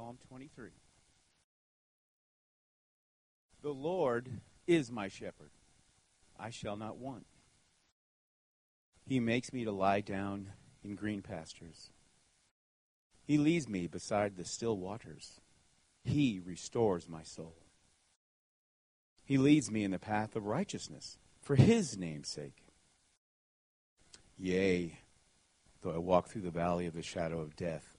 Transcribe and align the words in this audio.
Psalm 0.00 0.16
23. 0.28 0.70
The 3.62 3.68
Lord 3.68 4.30
is 4.66 4.90
my 4.90 5.08
shepherd. 5.08 5.50
I 6.38 6.48
shall 6.48 6.78
not 6.78 6.96
want. 6.96 7.26
He 9.06 9.20
makes 9.20 9.52
me 9.52 9.64
to 9.64 9.72
lie 9.72 10.00
down 10.00 10.52
in 10.82 10.94
green 10.94 11.20
pastures. 11.20 11.90
He 13.26 13.36
leads 13.36 13.68
me 13.68 13.88
beside 13.88 14.36
the 14.36 14.46
still 14.46 14.78
waters. 14.78 15.42
He 16.02 16.40
restores 16.42 17.06
my 17.06 17.22
soul. 17.22 17.56
He 19.26 19.36
leads 19.36 19.70
me 19.70 19.84
in 19.84 19.90
the 19.90 19.98
path 19.98 20.34
of 20.34 20.46
righteousness 20.46 21.18
for 21.42 21.56
his 21.56 21.98
name's 21.98 22.30
sake. 22.30 22.64
Yea, 24.38 24.98
though 25.82 25.92
I 25.92 25.98
walk 25.98 26.28
through 26.28 26.42
the 26.42 26.50
valley 26.50 26.86
of 26.86 26.94
the 26.94 27.02
shadow 27.02 27.40
of 27.40 27.54
death, 27.54 27.98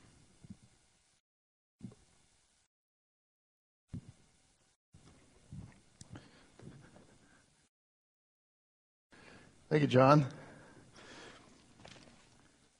Thank 9.71 9.83
you, 9.83 9.87
John. 9.87 10.25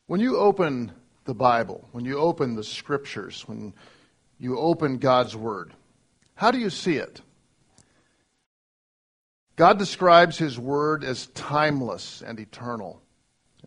When 0.08 0.20
you 0.20 0.36
open 0.36 0.92
the 1.24 1.34
Bible, 1.34 1.88
when 1.94 2.04
you 2.04 2.18
open 2.18 2.56
the 2.56 2.66
scriptures, 2.66 3.48
when 3.48 3.74
you 4.40 4.60
open 4.60 4.98
God's 4.98 5.34
Word, 5.34 5.74
how 6.36 6.52
do 6.52 6.60
you 6.60 6.70
see 6.70 6.98
it? 6.98 7.22
God 9.56 9.80
describes 9.80 10.38
His 10.38 10.60
Word 10.60 11.06
as 11.06 11.28
timeless 11.28 12.22
and 12.22 12.42
eternal. 12.42 13.02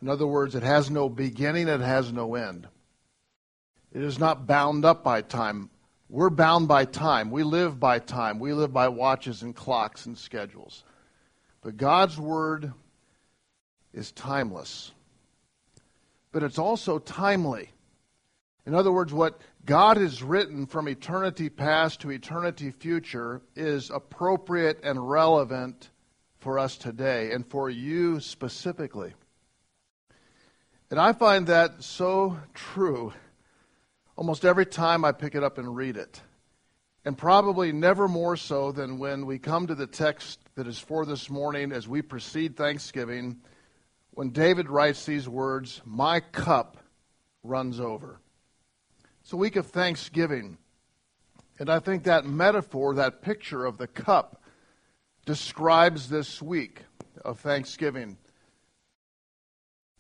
In 0.03 0.11
other 0.11 0.27
words, 0.27 0.55
it 0.55 0.63
has 0.63 0.91
no 0.91 1.09
beginning, 1.09 1.67
it 1.67 1.81
has 1.81 2.13
no 2.13 2.35
end. 2.35 2.69
It 3.91 4.03
is 4.03 4.19
not 4.19 4.47
bound 4.47 4.85
up 4.85 5.03
by 5.03 5.23
time. 5.23 5.71
We're 6.11 6.29
bound 6.29 6.69
by 6.69 6.85
time. 6.85 7.31
We 7.31 7.43
live 7.43 7.81
by 7.81 8.01
time. 8.01 8.39
We 8.39 8.53
live 8.53 8.75
by 8.75 8.89
watches 8.89 9.41
and 9.41 9.57
clocks 9.57 10.05
and 10.05 10.19
schedules. 10.19 10.85
But 11.63 11.79
God's 11.79 12.19
Word 12.19 12.75
is 13.95 14.13
timeless, 14.13 14.93
but 16.33 16.43
it's 16.43 16.59
also 16.59 16.99
timely. 16.99 17.71
In 18.67 18.75
other 18.75 18.93
words, 18.93 19.13
what 19.13 19.41
God 19.65 19.97
has 19.97 20.23
written 20.23 20.67
from 20.67 20.89
eternity 20.89 21.49
past 21.49 22.01
to 22.01 22.11
eternity 22.11 22.71
future 22.71 23.41
is 23.55 23.91
appropriate 23.91 24.81
and 24.83 25.09
relevant 25.09 25.91
for 26.39 26.59
us 26.59 26.77
today 26.77 27.33
and 27.33 27.47
for 27.47 27.71
you 27.71 28.21
specifically. 28.21 29.15
And 30.91 31.01
I 31.01 31.13
find 31.13 31.47
that 31.47 31.83
so 31.83 32.39
true 32.53 33.13
almost 34.17 34.45
every 34.45 34.67
time 34.67 35.05
I 35.05 35.13
pick 35.13 35.35
it 35.35 35.43
up 35.43 35.59
and 35.59 35.75
read 35.75 35.97
it. 35.97 36.21
And 37.05 37.19
probably 37.19 37.73
never 37.73 38.09
more 38.09 38.37
so 38.37 38.73
than 38.73 38.99
when 38.99 39.27
we 39.27 39.39
come 39.39 39.67
to 39.67 39.75
the 39.75 39.87
text 39.87 40.39
that 40.55 40.67
is 40.67 40.79
for 40.79 41.05
this 41.05 41.29
morning 41.29 41.73
as 41.73 41.87
we 41.87 42.01
precede 42.01 42.57
Thanksgiving 42.57 43.41
when 44.15 44.31
David 44.31 44.69
writes 44.69 45.05
these 45.05 45.29
words, 45.29 45.83
My 45.85 46.21
cup 46.21 46.79
runs 47.43 47.81
over. 47.81 48.21
It's 49.23 49.33
a 49.33 49.37
week 49.37 49.57
of 49.57 49.67
Thanksgiving. 49.67 50.59
And 51.59 51.69
I 51.69 51.81
think 51.81 52.05
that 52.05 52.25
metaphor, 52.25 52.95
that 52.95 53.23
picture 53.23 53.65
of 53.65 53.79
the 53.79 53.87
cup, 53.87 54.43
describes 55.27 56.09
this 56.09 56.41
week 56.41 56.83
of 57.25 57.41
Thanksgiving. 57.41 58.17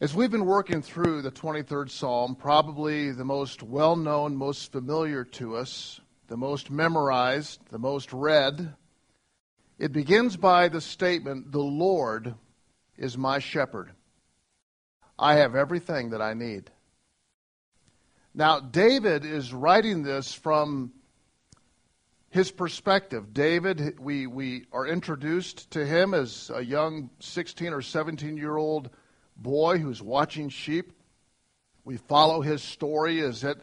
As 0.01 0.15
we've 0.15 0.31
been 0.31 0.47
working 0.47 0.83
through 0.83 1.23
the 1.23 1.31
23rd 1.31 1.91
Psalm, 1.91 2.37
probably 2.37 3.11
the 3.11 3.25
most 3.25 3.63
well 3.63 3.97
known, 3.97 4.37
most 4.37 4.71
familiar 4.71 5.25
to 5.25 5.57
us, 5.57 6.01
the 6.29 6.37
most 6.37 6.71
memorized, 6.71 7.61
the 7.71 7.79
most 7.79 8.13
read, 8.13 8.75
it 9.79 9.93
begins 9.93 10.37
by 10.37 10.69
the 10.69 10.81
statement, 10.81 11.51
The 11.51 11.59
Lord 11.59 12.35
is 12.97 13.19
my 13.19 13.39
shepherd. 13.41 13.91
I 15.19 15.35
have 15.37 15.55
everything 15.55 16.11
that 16.11 16.21
I 16.21 16.35
need. 16.35 16.71
Now, 18.35 18.59
David 18.59 19.25
is 19.25 19.55
writing 19.55 20.03
this 20.03 20.35
from 20.35 20.93
his 22.31 22.51
perspective. 22.51 23.33
David, 23.33 24.01
we, 24.01 24.27
we 24.27 24.65
are 24.73 24.89
introduced 24.89 25.71
to 25.71 25.87
him 25.87 26.15
as 26.15 26.51
a 26.53 26.65
young 26.65 27.11
16 27.21 27.73
or 27.73 27.81
17 27.81 28.37
year 28.37 28.57
old 28.57 28.91
boy 29.37 29.79
who's 29.79 30.03
watching 30.03 30.49
sheep. 30.49 30.93
We 31.85 31.97
follow 31.97 32.41
his 32.41 32.61
story 32.61 33.21
as 33.21 33.45
it 33.45 33.59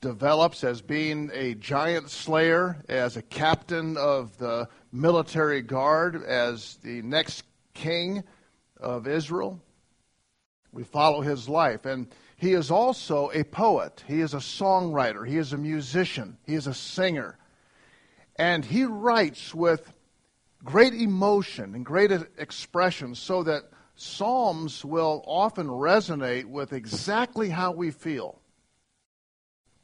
develops 0.00 0.64
as 0.64 0.80
being 0.80 1.30
a 1.34 1.54
giant 1.54 2.08
slayer, 2.08 2.82
as 2.88 3.18
a 3.18 3.22
captain 3.22 3.98
of 3.98 4.38
the 4.38 4.68
military 4.90 5.60
guard, 5.60 6.22
as 6.24 6.76
the 6.82 7.02
next 7.02 7.44
king 7.74 8.24
of 8.80 9.06
Israel. 9.06 9.60
We 10.72 10.84
follow 10.84 11.20
his 11.20 11.48
life. 11.48 11.84
And 11.86 12.08
he 12.36 12.52
is 12.52 12.70
also 12.70 13.30
a 13.32 13.44
poet. 13.44 14.04
He 14.06 14.20
is 14.20 14.34
a 14.34 14.38
songwriter. 14.38 15.26
He 15.26 15.38
is 15.38 15.52
a 15.52 15.58
musician. 15.58 16.38
He 16.46 16.54
is 16.54 16.66
a 16.66 16.74
singer. 16.74 17.38
And 18.36 18.64
he 18.64 18.84
writes 18.84 19.54
with 19.54 19.92
great 20.62 20.94
emotion 20.94 21.74
and 21.74 21.84
great 21.84 22.12
expression 22.38 23.14
so 23.14 23.42
that 23.42 23.64
Psalms 23.96 24.84
will 24.84 25.24
often 25.26 25.66
resonate 25.66 26.44
with 26.44 26.72
exactly 26.72 27.48
how 27.48 27.72
we 27.72 27.90
feel. 27.90 28.40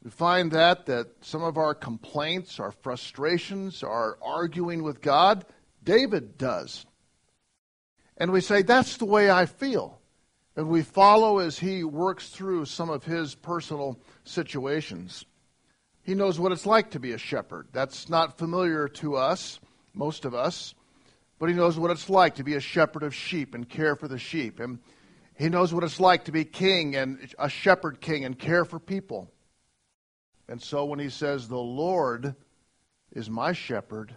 We 0.01 0.11
find 0.11 0.51
that 0.51 0.85
that 0.85 1.07
some 1.21 1.43
of 1.43 1.57
our 1.57 1.73
complaints, 1.73 2.59
our 2.59 2.71
frustrations, 2.71 3.83
our 3.83 4.17
arguing 4.21 4.83
with 4.83 5.01
God, 5.01 5.45
David 5.83 6.37
does. 6.37 6.85
And 8.15 8.31
we 8.31 8.39
say, 8.39 8.61
that's 8.61 8.97
the 8.97 9.05
way 9.05 9.29
I 9.29 9.47
feel. 9.47 9.99
And 10.55 10.69
we 10.69 10.83
follow 10.83 11.39
as 11.39 11.59
he 11.59 11.83
works 11.83 12.29
through 12.29 12.65
some 12.65 12.89
of 12.89 13.03
his 13.03 13.35
personal 13.35 13.99
situations. 14.23 15.25
He 16.01 16.13
knows 16.13 16.39
what 16.39 16.51
it's 16.51 16.65
like 16.65 16.91
to 16.91 16.99
be 16.99 17.11
a 17.11 17.17
shepherd. 17.17 17.67
That's 17.73 18.09
not 18.09 18.37
familiar 18.37 18.87
to 18.87 19.15
us, 19.15 19.59
most 19.93 20.23
of 20.23 20.33
us, 20.33 20.73
but 21.39 21.49
he 21.49 21.55
knows 21.55 21.77
what 21.77 21.91
it's 21.91 22.09
like 22.09 22.35
to 22.35 22.43
be 22.43 22.55
a 22.55 22.61
shepherd 22.61 23.03
of 23.03 23.13
sheep 23.13 23.53
and 23.53 23.67
care 23.67 23.95
for 23.95 24.07
the 24.07 24.17
sheep. 24.17 24.59
And 24.59 24.79
he 25.37 25.49
knows 25.49 25.73
what 25.73 25.83
it's 25.83 25.99
like 25.99 26.25
to 26.25 26.31
be 26.31 26.45
king 26.45 26.95
and 26.95 27.33
a 27.37 27.49
shepherd 27.49 27.99
king 27.99 28.23
and 28.23 28.39
care 28.39 28.63
for 28.63 28.79
people. 28.79 29.29
And 30.47 30.61
so 30.61 30.85
when 30.85 30.99
he 30.99 31.09
says, 31.09 31.47
The 31.47 31.57
Lord 31.57 32.35
is 33.11 33.29
my 33.29 33.51
shepherd, 33.51 34.15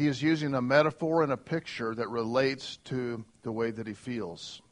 he 0.00 0.06
is 0.06 0.22
using 0.22 0.54
a 0.54 0.62
metaphor 0.62 1.22
and 1.22 1.30
a 1.30 1.36
picture 1.36 1.94
that 1.94 2.08
relates 2.08 2.78
to 2.84 3.22
the 3.42 3.52
way 3.52 3.70
that 3.70 3.86
he 3.86 3.92
feels. 3.92 4.62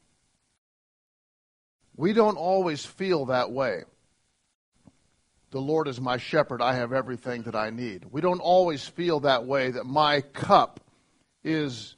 We 1.95 2.13
don't 2.13 2.35
always 2.35 2.83
feel 2.83 3.27
that 3.27 3.51
way. 3.51 3.83
The 5.51 5.59
Lord 5.61 5.87
is 5.87 6.01
my 6.01 6.17
shepherd. 6.17 6.63
I 6.63 6.73
have 6.73 6.93
everything 6.93 7.43
that 7.43 7.55
I 7.55 7.69
need. 7.69 8.05
We 8.11 8.21
don't 8.21 8.39
always 8.39 8.87
feel 8.87 9.19
that 9.19 9.45
way 9.45 9.69
that 9.69 9.85
my 9.85 10.21
cup 10.21 10.79
is 11.43 11.95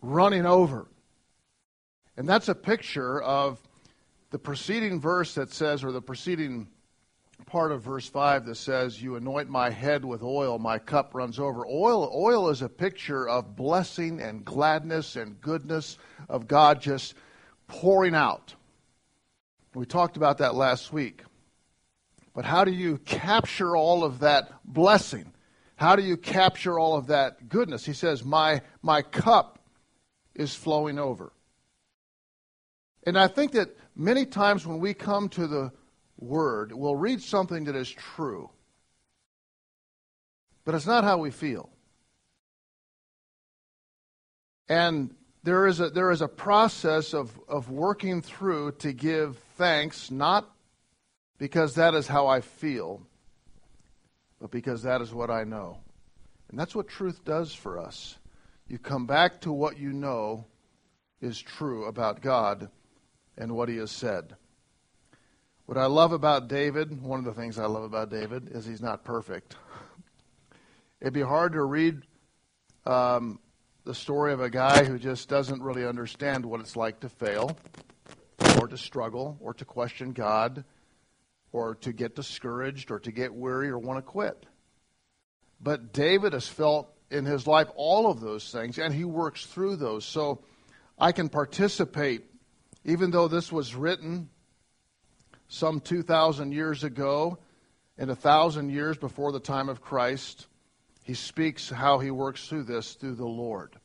running 0.00 0.46
over. 0.46 0.86
And 2.16 2.26
that's 2.26 2.48
a 2.48 2.54
picture 2.54 3.20
of 3.20 3.60
the 4.30 4.38
preceding 4.38 4.98
verse 4.98 5.34
that 5.34 5.52
says, 5.52 5.84
or 5.84 5.92
the 5.92 6.00
preceding 6.00 6.68
part 7.56 7.72
of 7.72 7.80
verse 7.80 8.06
5 8.06 8.44
that 8.44 8.56
says, 8.56 9.02
You 9.02 9.16
anoint 9.16 9.48
my 9.48 9.70
head 9.70 10.04
with 10.04 10.22
oil, 10.22 10.58
my 10.58 10.78
cup 10.78 11.14
runs 11.14 11.38
over. 11.38 11.66
Oil, 11.66 12.12
oil 12.14 12.50
is 12.50 12.60
a 12.60 12.68
picture 12.68 13.26
of 13.26 13.56
blessing 13.56 14.20
and 14.20 14.44
gladness 14.44 15.16
and 15.16 15.40
goodness 15.40 15.96
of 16.28 16.46
God 16.46 16.82
just 16.82 17.14
pouring 17.66 18.14
out. 18.14 18.54
We 19.74 19.86
talked 19.86 20.18
about 20.18 20.36
that 20.38 20.54
last 20.54 20.92
week. 20.92 21.22
But 22.34 22.44
how 22.44 22.66
do 22.66 22.72
you 22.72 22.98
capture 22.98 23.74
all 23.74 24.04
of 24.04 24.18
that 24.18 24.52
blessing? 24.62 25.32
How 25.76 25.96
do 25.96 26.02
you 26.02 26.18
capture 26.18 26.78
all 26.78 26.94
of 26.94 27.06
that 27.06 27.48
goodness? 27.48 27.86
He 27.86 27.94
says, 27.94 28.22
My, 28.22 28.60
my 28.82 29.00
cup 29.00 29.60
is 30.34 30.54
flowing 30.54 30.98
over. 30.98 31.32
And 33.06 33.18
I 33.18 33.28
think 33.28 33.52
that 33.52 33.74
many 33.94 34.26
times 34.26 34.66
when 34.66 34.78
we 34.78 34.92
come 34.92 35.30
to 35.30 35.46
the 35.46 35.72
word, 36.18 36.72
we'll 36.72 36.96
read 36.96 37.20
something 37.20 37.64
that 37.64 37.76
is 37.76 37.90
true. 37.90 38.50
But 40.64 40.74
it's 40.74 40.86
not 40.86 41.04
how 41.04 41.18
we 41.18 41.30
feel. 41.30 41.70
And 44.68 45.14
there 45.44 45.66
is 45.66 45.78
a, 45.78 45.90
there 45.90 46.10
is 46.10 46.22
a 46.22 46.28
process 46.28 47.14
of, 47.14 47.38
of 47.48 47.70
working 47.70 48.20
through 48.20 48.72
to 48.78 48.92
give 48.92 49.38
thanks, 49.56 50.10
not 50.10 50.50
because 51.38 51.76
that 51.76 51.94
is 51.94 52.08
how 52.08 52.26
I 52.26 52.40
feel, 52.40 53.06
but 54.40 54.50
because 54.50 54.82
that 54.82 55.00
is 55.00 55.14
what 55.14 55.30
I 55.30 55.44
know. 55.44 55.78
And 56.50 56.58
that's 56.58 56.74
what 56.74 56.88
truth 56.88 57.24
does 57.24 57.54
for 57.54 57.78
us. 57.78 58.18
You 58.68 58.78
come 58.78 59.06
back 59.06 59.40
to 59.42 59.52
what 59.52 59.78
you 59.78 59.92
know 59.92 60.46
is 61.20 61.40
true 61.40 61.84
about 61.84 62.20
God 62.20 62.68
and 63.38 63.52
what 63.52 63.68
he 63.68 63.76
has 63.76 63.90
said. 63.90 64.34
What 65.66 65.78
I 65.78 65.86
love 65.86 66.12
about 66.12 66.46
David, 66.46 67.02
one 67.02 67.18
of 67.18 67.24
the 67.24 67.32
things 67.32 67.58
I 67.58 67.66
love 67.66 67.82
about 67.82 68.08
David, 68.08 68.50
is 68.52 68.64
he's 68.64 68.80
not 68.80 69.02
perfect. 69.02 69.56
It'd 71.00 71.12
be 71.12 71.22
hard 71.22 71.54
to 71.54 71.64
read 71.64 72.02
um, 72.86 73.40
the 73.82 73.92
story 73.92 74.32
of 74.32 74.40
a 74.40 74.48
guy 74.48 74.84
who 74.84 74.96
just 74.96 75.28
doesn't 75.28 75.60
really 75.60 75.84
understand 75.84 76.46
what 76.46 76.60
it's 76.60 76.76
like 76.76 77.00
to 77.00 77.08
fail, 77.08 77.58
or 78.60 78.68
to 78.68 78.78
struggle, 78.78 79.36
or 79.40 79.54
to 79.54 79.64
question 79.64 80.12
God, 80.12 80.64
or 81.50 81.74
to 81.74 81.92
get 81.92 82.14
discouraged, 82.14 82.92
or 82.92 83.00
to 83.00 83.10
get 83.10 83.34
weary, 83.34 83.68
or 83.68 83.78
want 83.80 83.98
to 83.98 84.02
quit. 84.02 84.46
But 85.60 85.92
David 85.92 86.32
has 86.32 86.46
felt 86.46 86.94
in 87.10 87.24
his 87.24 87.44
life 87.44 87.66
all 87.74 88.08
of 88.08 88.20
those 88.20 88.52
things, 88.52 88.78
and 88.78 88.94
he 88.94 89.04
works 89.04 89.44
through 89.44 89.76
those. 89.76 90.04
So 90.04 90.44
I 90.96 91.10
can 91.10 91.28
participate, 91.28 92.22
even 92.84 93.10
though 93.10 93.26
this 93.26 93.50
was 93.50 93.74
written 93.74 94.30
some 95.48 95.80
2,000 95.80 96.52
years 96.52 96.84
ago 96.84 97.38
and 97.98 98.10
a 98.10 98.16
thousand 98.16 98.70
years 98.70 98.96
before 98.96 99.32
the 99.32 99.40
time 99.40 99.68
of 99.68 99.80
Christ. 99.80 100.46
He 101.02 101.14
speaks 101.14 101.70
how 101.70 101.98
he 101.98 102.10
works 102.10 102.48
through 102.48 102.64
this 102.64 102.94
through 102.94 103.14
the 103.14 103.26
Lord. 103.26 103.76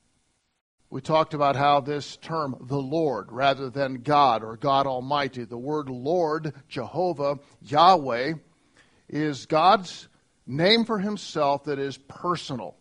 We 0.89 0.99
talked 0.99 1.33
about 1.33 1.55
how 1.55 1.79
this 1.79 2.17
term, 2.17 2.57
the 2.67 2.81
Lord, 2.81 3.31
rather 3.31 3.69
than 3.69 4.01
God 4.01 4.43
or 4.43 4.57
God 4.57 4.87
Almighty, 4.87 5.45
the 5.45 5.57
word 5.57 5.89
Lord, 5.89 6.53
Jehovah, 6.67 7.39
Yahweh, 7.61 8.33
is 9.07 9.45
God's 9.45 10.09
name 10.45 10.83
for 10.83 10.99
himself 10.99 11.63
that 11.65 11.79
is 11.79 11.97
personal. 11.97 12.75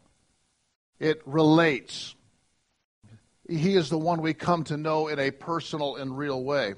It 0.98 1.22
relates. 1.24 2.16
He 3.48 3.76
is 3.76 3.90
the 3.90 3.98
one 3.98 4.22
we 4.22 4.34
come 4.34 4.64
to 4.64 4.76
know 4.76 5.06
in 5.06 5.20
a 5.20 5.30
personal 5.30 5.96
and 5.96 6.18
real 6.18 6.42
way. 6.42 6.74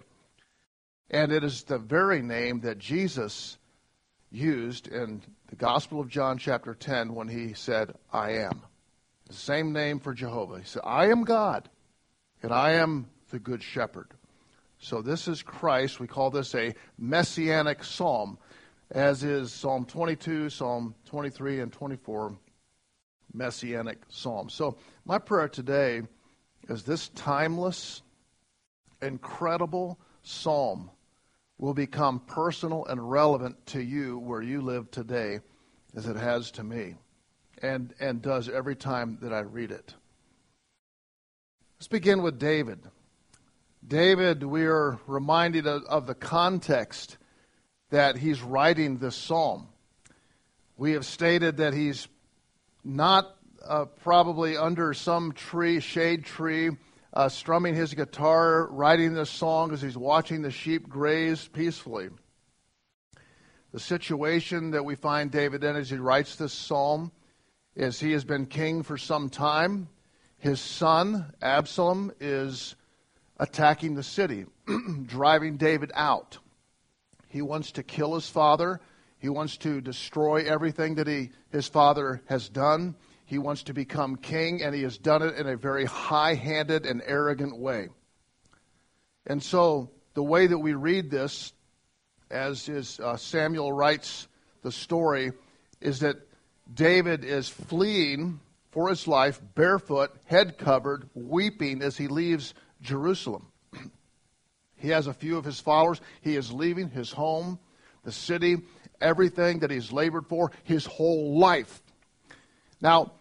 And 1.12 1.30
it 1.30 1.44
is 1.44 1.64
the 1.64 1.76
very 1.76 2.22
name 2.22 2.60
that 2.60 2.78
Jesus 2.78 3.58
used 4.30 4.88
in 4.88 5.20
the 5.48 5.56
Gospel 5.56 6.00
of 6.00 6.08
John, 6.08 6.38
chapter 6.38 6.74
10, 6.74 7.14
when 7.14 7.28
he 7.28 7.52
said, 7.52 7.92
I 8.10 8.30
am. 8.30 8.62
The 9.26 9.34
same 9.34 9.74
name 9.74 10.00
for 10.00 10.14
Jehovah. 10.14 10.58
He 10.58 10.64
said, 10.64 10.80
I 10.86 11.10
am 11.10 11.24
God, 11.24 11.68
and 12.42 12.50
I 12.50 12.72
am 12.72 13.10
the 13.30 13.38
Good 13.38 13.62
Shepherd. 13.62 14.08
So 14.78 15.02
this 15.02 15.28
is 15.28 15.42
Christ. 15.42 16.00
We 16.00 16.06
call 16.06 16.30
this 16.30 16.54
a 16.54 16.74
messianic 16.98 17.84
psalm, 17.84 18.38
as 18.90 19.22
is 19.22 19.52
Psalm 19.52 19.84
22, 19.84 20.48
Psalm 20.48 20.94
23, 21.04 21.60
and 21.60 21.70
24 21.70 22.38
messianic 23.34 23.98
psalms. 24.08 24.54
So 24.54 24.78
my 25.04 25.18
prayer 25.18 25.48
today 25.48 26.02
is 26.70 26.84
this 26.84 27.10
timeless, 27.10 28.00
incredible 29.02 29.98
psalm 30.22 30.90
will 31.62 31.74
become 31.74 32.18
personal 32.18 32.84
and 32.86 33.08
relevant 33.08 33.54
to 33.66 33.80
you 33.80 34.18
where 34.18 34.42
you 34.42 34.60
live 34.60 34.90
today 34.90 35.38
as 35.94 36.08
it 36.08 36.16
has 36.16 36.50
to 36.50 36.64
me 36.64 36.96
and, 37.62 37.94
and 38.00 38.20
does 38.20 38.48
every 38.48 38.74
time 38.74 39.16
that 39.22 39.32
I 39.32 39.38
read 39.42 39.70
it. 39.70 39.94
Let's 41.78 41.86
begin 41.86 42.20
with 42.20 42.40
David. 42.40 42.80
David, 43.86 44.42
we 44.42 44.64
are 44.64 44.98
reminded 45.06 45.68
of, 45.68 45.84
of 45.84 46.08
the 46.08 46.16
context 46.16 47.16
that 47.90 48.16
he's 48.16 48.42
writing 48.42 48.98
this 48.98 49.14
psalm. 49.14 49.68
We 50.76 50.94
have 50.94 51.06
stated 51.06 51.58
that 51.58 51.74
he's 51.74 52.08
not 52.82 53.36
uh, 53.64 53.84
probably 54.02 54.56
under 54.56 54.94
some 54.94 55.30
tree, 55.30 55.78
shade 55.78 56.24
tree, 56.24 56.70
uh, 57.12 57.28
strumming 57.28 57.74
his 57.74 57.94
guitar, 57.94 58.66
writing 58.68 59.14
this 59.14 59.30
song 59.30 59.72
as 59.72 59.82
he's 59.82 59.96
watching 59.96 60.42
the 60.42 60.50
sheep 60.50 60.88
graze 60.88 61.46
peacefully. 61.48 62.08
The 63.72 63.80
situation 63.80 64.70
that 64.72 64.84
we 64.84 64.94
find 64.94 65.30
David 65.30 65.64
in 65.64 65.76
as 65.76 65.90
he 65.90 65.96
writes 65.96 66.36
this 66.36 66.52
psalm 66.52 67.12
is 67.74 67.98
he 67.98 68.12
has 68.12 68.24
been 68.24 68.46
king 68.46 68.82
for 68.82 68.98
some 68.98 69.30
time. 69.30 69.88
His 70.38 70.60
son, 70.60 71.32
Absalom, 71.40 72.12
is 72.20 72.74
attacking 73.38 73.94
the 73.94 74.02
city, 74.02 74.46
driving 75.06 75.56
David 75.56 75.90
out. 75.94 76.38
He 77.28 77.40
wants 77.40 77.72
to 77.72 77.82
kill 77.82 78.14
his 78.14 78.28
father. 78.28 78.80
He 79.18 79.28
wants 79.28 79.56
to 79.58 79.80
destroy 79.80 80.44
everything 80.44 80.96
that 80.96 81.06
he, 81.06 81.30
his 81.50 81.68
father 81.68 82.20
has 82.26 82.48
done. 82.48 82.94
He 83.32 83.38
wants 83.38 83.62
to 83.62 83.72
become 83.72 84.16
king, 84.16 84.62
and 84.62 84.74
he 84.74 84.82
has 84.82 84.98
done 84.98 85.22
it 85.22 85.36
in 85.36 85.46
a 85.46 85.56
very 85.56 85.86
high 85.86 86.34
handed 86.34 86.84
and 86.84 87.00
arrogant 87.06 87.56
way. 87.56 87.88
And 89.26 89.42
so, 89.42 89.88
the 90.12 90.22
way 90.22 90.46
that 90.46 90.58
we 90.58 90.74
read 90.74 91.10
this, 91.10 91.54
as 92.30 92.68
is, 92.68 93.00
uh, 93.00 93.16
Samuel 93.16 93.72
writes 93.72 94.28
the 94.60 94.70
story, 94.70 95.32
is 95.80 96.00
that 96.00 96.16
David 96.74 97.24
is 97.24 97.48
fleeing 97.48 98.38
for 98.70 98.90
his 98.90 99.08
life, 99.08 99.40
barefoot, 99.54 100.10
head 100.26 100.58
covered, 100.58 101.08
weeping 101.14 101.80
as 101.80 101.96
he 101.96 102.08
leaves 102.08 102.52
Jerusalem. 102.82 103.46
he 104.76 104.88
has 104.88 105.06
a 105.06 105.14
few 105.14 105.38
of 105.38 105.46
his 105.46 105.58
followers. 105.58 106.02
He 106.20 106.36
is 106.36 106.52
leaving 106.52 106.90
his 106.90 107.10
home, 107.10 107.58
the 108.04 108.12
city, 108.12 108.58
everything 109.00 109.60
that 109.60 109.70
he's 109.70 109.90
labored 109.90 110.26
for, 110.26 110.52
his 110.64 110.84
whole 110.84 111.38
life. 111.38 111.80
Now, 112.82 113.12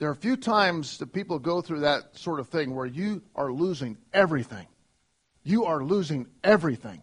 there 0.00 0.08
are 0.08 0.12
a 0.12 0.16
few 0.16 0.36
times 0.36 0.96
that 0.98 1.12
people 1.12 1.38
go 1.38 1.60
through 1.60 1.80
that 1.80 2.16
sort 2.16 2.40
of 2.40 2.48
thing 2.48 2.74
where 2.74 2.86
you 2.86 3.20
are 3.36 3.52
losing 3.52 3.98
everything. 4.14 4.66
You 5.44 5.66
are 5.66 5.84
losing 5.84 6.26
everything. 6.42 7.02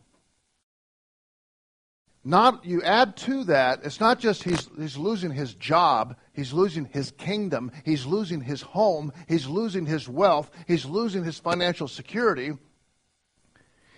Not 2.24 2.66
you 2.66 2.82
add 2.82 3.16
to 3.18 3.44
that, 3.46 3.82
it's 3.84 4.00
not 4.00 4.20
just 4.20 4.44
he's 4.44 4.68
he's 4.76 4.98
losing 4.98 5.32
his 5.32 5.54
job, 5.54 6.18
he's 6.34 6.52
losing 6.52 6.86
his 6.86 7.12
kingdom, 7.12 7.72
he's 7.86 8.06
losing 8.06 8.42
his 8.42 8.64
home, 8.64 9.14
he's 9.30 9.46
losing 9.46 9.86
his 9.86 10.10
wealth, 10.10 10.50
he's 10.68 10.84
losing 10.84 11.24
his 11.24 11.38
financial 11.38 11.88
security. 11.88 12.52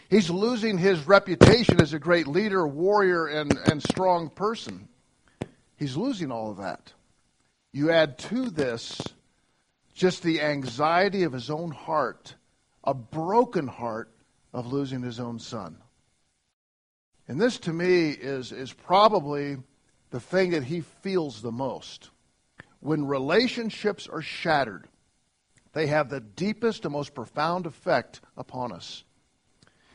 He's 0.09 0.29
losing 0.29 0.77
his 0.77 1.07
reputation 1.07 1.79
as 1.79 1.93
a 1.93 1.99
great 1.99 2.27
leader, 2.27 2.67
warrior, 2.67 3.27
and, 3.27 3.57
and 3.65 3.81
strong 3.81 4.29
person. 4.29 4.89
He's 5.77 5.95
losing 5.95 6.31
all 6.31 6.51
of 6.51 6.57
that. 6.57 6.93
You 7.71 7.91
add 7.91 8.17
to 8.19 8.49
this 8.49 8.99
just 9.93 10.23
the 10.23 10.41
anxiety 10.41 11.23
of 11.23 11.33
his 11.33 11.49
own 11.49 11.71
heart, 11.71 12.35
a 12.83 12.93
broken 12.93 13.67
heart 13.67 14.11
of 14.53 14.71
losing 14.71 15.01
his 15.01 15.19
own 15.19 15.39
son. 15.39 15.77
And 17.27 17.39
this 17.39 17.59
to 17.59 17.73
me 17.73 18.09
is, 18.09 18.51
is 18.51 18.73
probably 18.73 19.57
the 20.09 20.19
thing 20.19 20.51
that 20.51 20.63
he 20.63 20.81
feels 20.81 21.41
the 21.41 21.51
most. 21.51 22.09
When 22.79 23.05
relationships 23.05 24.07
are 24.07 24.21
shattered, 24.21 24.87
they 25.73 25.87
have 25.87 26.09
the 26.09 26.21
deepest 26.21 26.85
and 26.85 26.93
most 26.93 27.13
profound 27.13 27.65
effect 27.67 28.21
upon 28.35 28.71
us. 28.71 29.03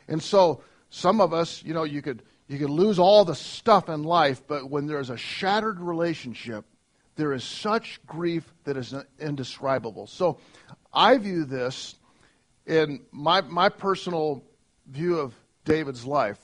And 0.07 0.23
so 0.23 0.63
some 0.91 1.21
of 1.21 1.33
us, 1.33 1.63
you 1.65 1.75
know, 1.75 1.85
you 1.85 2.03
could 2.03 2.23
you 2.47 2.59
could 2.59 2.71
lose 2.71 2.99
all 2.99 3.25
the 3.25 3.35
stuff 3.35 3.89
in 3.89 4.03
life, 4.03 4.43
but 4.47 4.69
when 4.69 4.87
there's 4.87 5.09
a 5.09 5.17
shattered 5.17 5.81
relationship, 5.81 6.67
there 7.17 7.33
is 7.33 7.45
such 7.45 8.01
grief 8.07 8.53
that 8.65 8.77
is 8.77 8.95
indescribable. 9.19 10.07
So 10.07 10.39
I 10.93 11.17
view 11.19 11.45
this 11.45 11.95
in 12.67 13.01
my, 13.13 13.41
my 13.43 13.69
personal 13.69 14.45
view 14.87 15.19
of 15.19 15.35
David's 15.65 16.05
life. 16.05 16.39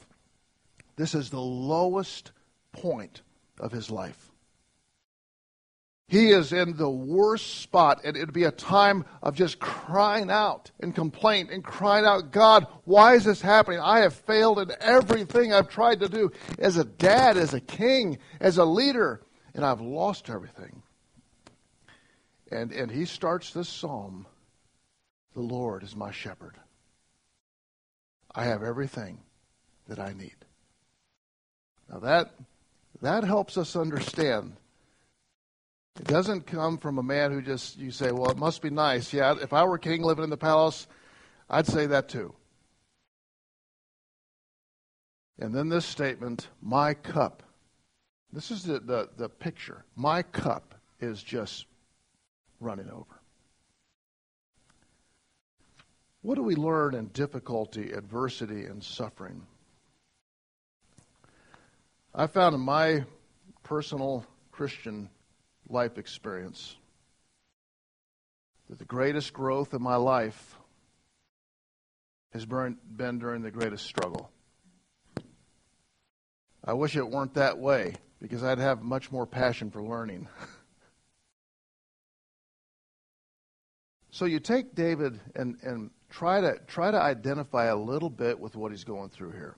This 0.96 1.14
is 1.14 1.30
the 1.30 1.40
lowest 1.40 2.32
point 2.72 3.22
of 3.58 3.72
his 3.72 3.90
life. 3.90 4.30
He 6.08 6.30
is 6.30 6.52
in 6.52 6.76
the 6.76 6.90
worst 6.90 7.60
spot, 7.60 8.00
and 8.02 8.16
it'd 8.16 8.32
be 8.32 8.42
a 8.42 8.50
time 8.50 9.04
of 9.22 9.36
just 9.36 9.60
crying 9.60 10.28
out 10.28 10.72
and 10.80 10.92
complaint 10.92 11.50
and 11.52 11.62
crying 11.62 12.04
out, 12.04 12.32
God, 12.32 12.66
why 12.82 13.14
is 13.14 13.22
this 13.22 13.40
happening? 13.40 13.78
I 13.78 14.00
have 14.00 14.14
failed 14.14 14.58
in 14.58 14.72
everything 14.80 15.52
I've 15.52 15.68
tried 15.68 16.00
to 16.00 16.08
do 16.08 16.32
as 16.58 16.76
a 16.76 16.84
dad, 16.84 17.36
as 17.36 17.54
a 17.54 17.60
king, 17.60 18.18
as 18.40 18.58
a 18.58 18.64
leader 18.64 19.22
and 19.54 19.64
I've 19.64 19.80
lost 19.80 20.30
everything. 20.30 20.82
And, 22.50 22.72
and 22.72 22.90
he 22.90 23.04
starts 23.04 23.52
this 23.52 23.68
psalm 23.68 24.26
The 25.34 25.40
Lord 25.40 25.82
is 25.82 25.94
my 25.94 26.10
shepherd. 26.10 26.56
I 28.34 28.44
have 28.44 28.62
everything 28.62 29.18
that 29.88 29.98
I 29.98 30.12
need. 30.12 30.36
Now 31.90 31.98
that 32.00 32.34
that 33.02 33.24
helps 33.24 33.56
us 33.56 33.76
understand. 33.76 34.56
It 35.98 36.06
doesn't 36.06 36.46
come 36.46 36.78
from 36.78 36.98
a 36.98 37.02
man 37.02 37.32
who 37.32 37.42
just 37.42 37.78
you 37.78 37.90
say, 37.90 38.12
"Well, 38.12 38.30
it 38.30 38.36
must 38.36 38.62
be 38.62 38.70
nice." 38.70 39.12
Yeah, 39.12 39.34
if 39.40 39.52
I 39.52 39.64
were 39.64 39.78
king 39.78 40.02
living 40.02 40.24
in 40.24 40.30
the 40.30 40.36
palace, 40.36 40.86
I'd 41.48 41.66
say 41.66 41.86
that 41.86 42.08
too. 42.08 42.34
And 45.38 45.54
then 45.54 45.68
this 45.68 45.86
statement, 45.86 46.48
"My 46.62 46.94
cup." 46.94 47.42
This 48.32 48.50
is 48.50 48.62
the, 48.62 48.78
the, 48.78 49.08
the 49.16 49.28
picture. 49.28 49.84
My 49.96 50.22
cup 50.22 50.74
is 51.00 51.22
just 51.22 51.66
running 52.60 52.88
over. 52.88 53.20
What 56.22 56.34
do 56.36 56.42
we 56.42 56.54
learn 56.54 56.94
in 56.94 57.06
difficulty, 57.08 57.92
adversity, 57.92 58.66
and 58.66 58.84
suffering? 58.84 59.46
I 62.14 62.26
found 62.26 62.54
in 62.54 62.60
my 62.60 63.04
personal 63.62 64.26
Christian 64.52 65.08
life 65.68 65.96
experience 65.96 66.76
that 68.68 68.78
the 68.78 68.84
greatest 68.84 69.32
growth 69.32 69.74
in 69.74 69.82
my 69.82 69.96
life 69.96 70.56
has 72.32 72.44
been 72.44 73.18
during 73.18 73.42
the 73.42 73.50
greatest 73.50 73.86
struggle. 73.86 74.30
I 76.64 76.74
wish 76.74 76.94
it 76.94 77.08
weren't 77.08 77.34
that 77.34 77.58
way 77.58 77.94
because 78.20 78.44
I'd 78.44 78.58
have 78.58 78.82
much 78.82 79.10
more 79.10 79.26
passion 79.26 79.70
for 79.70 79.82
learning. 79.82 80.28
so 84.10 84.26
you 84.26 84.40
take 84.40 84.74
David 84.74 85.18
and, 85.34 85.56
and 85.62 85.90
try 86.10 86.40
to 86.40 86.58
try 86.66 86.90
to 86.90 87.00
identify 87.00 87.66
a 87.66 87.76
little 87.76 88.10
bit 88.10 88.38
with 88.38 88.56
what 88.56 88.72
he's 88.72 88.84
going 88.84 89.10
through 89.10 89.32
here. 89.32 89.56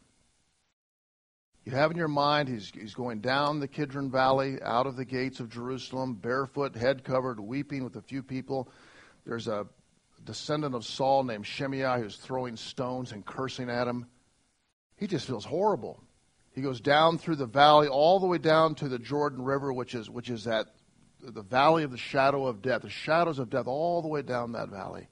You 1.64 1.72
have 1.72 1.92
in 1.92 1.96
your 1.96 2.08
mind 2.08 2.48
he's, 2.48 2.72
he's 2.74 2.94
going 2.94 3.20
down 3.20 3.60
the 3.60 3.68
Kidron 3.68 4.10
Valley, 4.10 4.58
out 4.62 4.86
of 4.86 4.96
the 4.96 5.04
gates 5.04 5.38
of 5.38 5.48
Jerusalem, 5.48 6.14
barefoot, 6.14 6.74
head 6.74 7.04
covered, 7.04 7.38
weeping 7.38 7.84
with 7.84 7.94
a 7.94 8.02
few 8.02 8.22
people. 8.22 8.68
There's 9.24 9.46
a 9.46 9.66
descendant 10.24 10.74
of 10.74 10.84
Saul 10.84 11.22
named 11.22 11.46
Shimei 11.46 12.00
who's 12.00 12.16
throwing 12.16 12.56
stones 12.56 13.12
and 13.12 13.24
cursing 13.24 13.70
at 13.70 13.86
him. 13.86 14.06
He 14.96 15.06
just 15.06 15.26
feels 15.26 15.44
horrible. 15.44 16.02
He 16.54 16.60
goes 16.60 16.80
down 16.80 17.18
through 17.18 17.36
the 17.36 17.46
valley, 17.46 17.88
all 17.88 18.20
the 18.20 18.26
way 18.26 18.38
down 18.38 18.74
to 18.76 18.88
the 18.88 18.98
Jordan 18.98 19.42
River, 19.42 19.72
which 19.72 19.94
is 19.94 20.10
which 20.10 20.28
is 20.28 20.44
that 20.44 20.66
the 21.20 21.42
valley 21.42 21.84
of 21.84 21.90
the 21.90 21.98
shadow 21.98 22.46
of 22.46 22.62
death, 22.62 22.82
the 22.82 22.90
shadows 22.90 23.38
of 23.38 23.48
death, 23.48 23.66
all 23.66 24.02
the 24.02 24.08
way 24.08 24.22
down 24.22 24.52
that 24.52 24.68
valley. 24.68 25.08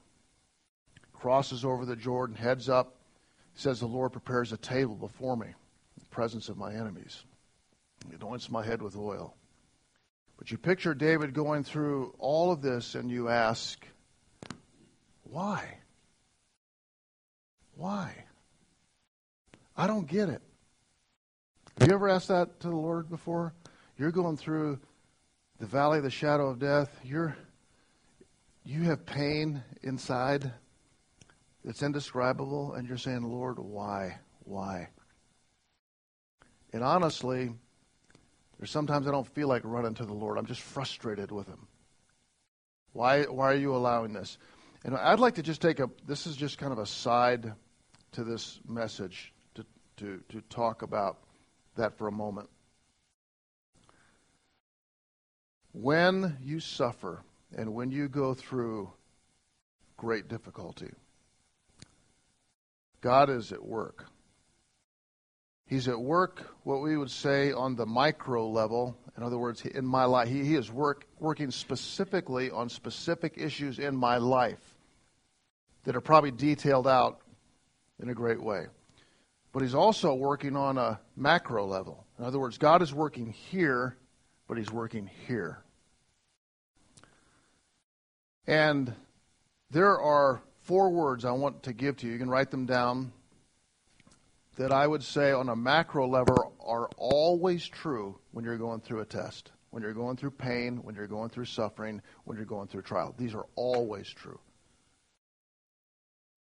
Crosses 1.12 1.64
over 1.64 1.85
the 1.85 1.97
Jordan, 1.97 2.35
heads 2.35 2.68
up, 2.68 2.97
says, 3.54 3.80
The 3.80 3.87
Lord 3.87 4.12
prepares 4.12 4.52
a 4.52 4.56
table 4.56 4.97
before 4.97 5.37
me 5.37 5.47
in 5.47 5.54
the 5.99 6.06
presence 6.06 6.49
of 6.49 6.56
my 6.56 6.73
enemies. 6.73 7.23
He 8.09 8.14
anoints 8.14 8.50
my 8.50 8.64
head 8.64 8.82
with 8.82 8.97
oil. 8.97 9.35
But 10.38 10.50
you 10.50 10.56
picture 10.56 10.94
David 10.94 11.35
going 11.35 11.64
through 11.64 12.14
all 12.18 12.50
of 12.50 12.62
this 12.62 12.94
and 12.94 13.11
you 13.11 13.28
ask, 13.28 13.87
why? 15.25 15.78
Why? 17.76 18.25
I 19.76 19.87
don't 19.87 20.06
get 20.06 20.28
it. 20.28 20.42
Have 21.81 21.89
you 21.89 21.95
ever 21.95 22.11
asked 22.11 22.29
that 22.29 22.61
to 22.61 22.69
the 22.69 22.77
Lord 22.77 23.09
before? 23.09 23.55
You're 23.97 24.11
going 24.11 24.37
through 24.37 24.79
the 25.61 25.65
valley 25.65 25.97
of 25.97 26.05
the 26.05 26.11
shadow 26.11 26.51
of 26.51 26.59
death. 26.59 26.95
You're 27.03 27.35
you 28.67 28.83
have 28.83 29.07
pain 29.07 29.63
inside 29.83 30.53
that's 31.65 31.83
indescribable, 31.83 32.75
and 32.75 32.87
you're 32.87 32.99
saying, 32.99 33.23
Lord, 33.23 33.59
why? 33.59 34.19
Why? 34.45 34.91
And 36.75 36.85
honestly, 36.85 37.51
there's 38.59 38.71
sometimes 38.71 39.09
I 39.09 39.11
don't 39.11 39.27
feel 39.27 39.49
like 39.49 39.63
running 39.65 39.95
to 39.95 40.05
the 40.05 40.13
Lord. 40.13 40.37
I'm 40.37 40.45
just 40.45 40.61
frustrated 40.61 41.33
with 41.33 41.47
Him. 41.47 41.67
Why, 42.93 43.23
why 43.23 43.53
are 43.53 43.57
you 43.57 43.75
allowing 43.75 44.13
this? 44.13 44.37
And 44.85 44.95
I'd 44.95 45.19
like 45.19 45.37
to 45.37 45.43
just 45.43 45.63
take 45.63 45.81
a, 45.81 45.89
this 46.07 46.27
is 46.27 46.37
just 46.37 46.59
kind 46.59 46.73
of 46.73 46.79
a 46.79 46.87
side 46.87 47.55
to 48.13 48.23
this 48.23 48.61
message 48.69 49.33
to, 49.55 49.65
to, 49.97 50.21
to 50.29 50.43
talk 50.51 50.83
about 50.83 51.21
that 51.77 51.97
for 51.97 52.09
a 52.09 52.12
moment. 52.12 52.49
When 55.73 56.37
you 56.43 56.61
suffer 56.61 57.23
and 57.57 57.75
when 57.75 57.91
you 57.91 58.09
go 58.09 58.35
through 58.35 58.93
great 59.97 60.29
difficulty, 60.29 60.91
God 63.00 63.31
is 63.31 63.53
at 63.53 63.65
work. 63.65 64.07
He's 65.67 65.87
at 65.87 66.00
work, 66.00 66.53
what 66.65 66.83
we 66.83 66.97
would 66.97 67.12
say, 67.12 67.53
on 67.53 67.77
the 67.77 67.87
micro 67.87 68.49
level. 68.49 68.97
In 69.17 69.23
other 69.23 69.39
words, 69.39 69.65
in 69.65 69.87
my 69.87 70.05
life, 70.05 70.29
he, 70.29 70.45
he 70.45 70.57
is 70.57 70.71
work, 70.71 71.07
working 71.21 71.53
specifically 71.53 72.50
on 72.50 72.69
specific 72.69 73.35
issues 73.37 73.79
in 73.79 73.97
my 73.97 74.17
life 74.17 74.75
that 75.85 75.95
are 75.95 76.00
probably 76.00 76.33
detailed 76.33 76.89
out 76.89 77.21
in 78.03 78.09
a 78.09 78.15
great 78.15 78.43
way. 78.43 78.67
But 79.52 79.62
he's 79.62 79.75
also 79.75 80.14
working 80.14 80.57
on 80.57 80.78
a 80.78 81.00
macro 81.16 81.66
level. 81.66 82.07
In 82.19 82.25
other 82.25 82.38
words, 82.38 82.59
God 82.59 82.83
is 82.83 82.95
working 82.95 83.30
here, 83.30 83.97
but 84.47 84.59
he's 84.59 84.71
working 84.71 85.11
here. 85.26 85.62
And 88.47 88.95
there 89.71 90.00
are 90.00 90.42
four 90.62 90.90
words 90.90 91.25
I 91.25 91.33
want 91.33 91.64
to 91.64 91.73
give 91.73 91.97
to 91.99 92.07
you. 92.07 92.12
You 92.12 92.19
can 92.19 92.30
write 92.30 92.50
them 92.50 92.66
down 92.66 93.12
that 94.57 94.73
I 94.73 94.87
would 94.87 95.02
say 95.02 95.33
on 95.33 95.49
a 95.49 95.57
macro 95.57 96.07
level 96.07 96.52
are 96.61 96.88
always 96.97 97.66
true 97.66 98.19
when 98.33 98.45
you're 98.45 98.59
going 98.59 98.80
through 98.80 99.00
a 99.00 99.07
test, 99.07 99.52
when 99.71 99.83
you're 99.83 99.95
going 99.95 100.16
through 100.16 100.33
pain, 100.33 100.78
when 100.83 100.95
you're 100.95 101.07
going 101.07 101.30
through 101.30 101.47
suffering, 101.47 102.02
when 102.25 102.37
you're 102.37 102.47
going 102.47 102.69
through 102.69 102.83
trial. 102.83 103.14
These 103.16 103.35
are 103.35 103.47
always 103.57 104.09
true. 104.09 104.38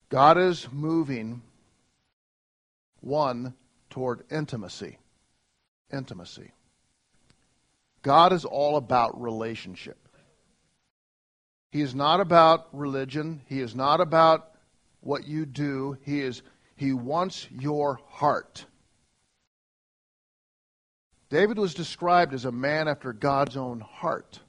God 0.09 0.39
is 0.39 0.67
moving 0.73 1.43
one 3.01 3.55
toward 3.91 4.25
intimacy. 4.31 4.99
Intimacy. 5.93 6.53
God 8.03 8.33
is 8.33 8.45
all 8.45 8.77
about 8.77 9.21
relationship. 9.21 10.09
He 11.71 11.83
is 11.83 11.95
not 11.95 12.21
about 12.21 12.69
religion. 12.73 13.43
He 13.47 13.61
is 13.61 13.75
not 13.75 14.01
about 14.01 14.51
what 15.01 15.27
you 15.27 15.47
do. 15.47 15.97
He 16.03 16.21
is 16.21 16.43
he 16.77 16.93
wants 16.95 17.47
your 17.51 18.01
heart. 18.09 18.65
David 21.29 21.59
was 21.59 21.75
described 21.75 22.33
as 22.33 22.45
a 22.45 22.53
man 22.53 22.89
after 22.89 23.13
God's 23.13 23.57
own 23.57 23.81
heart. 23.81 24.41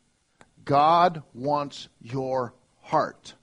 God 0.63 1.23
wants 1.33 1.89
your 2.01 2.53
heart. 2.81 3.35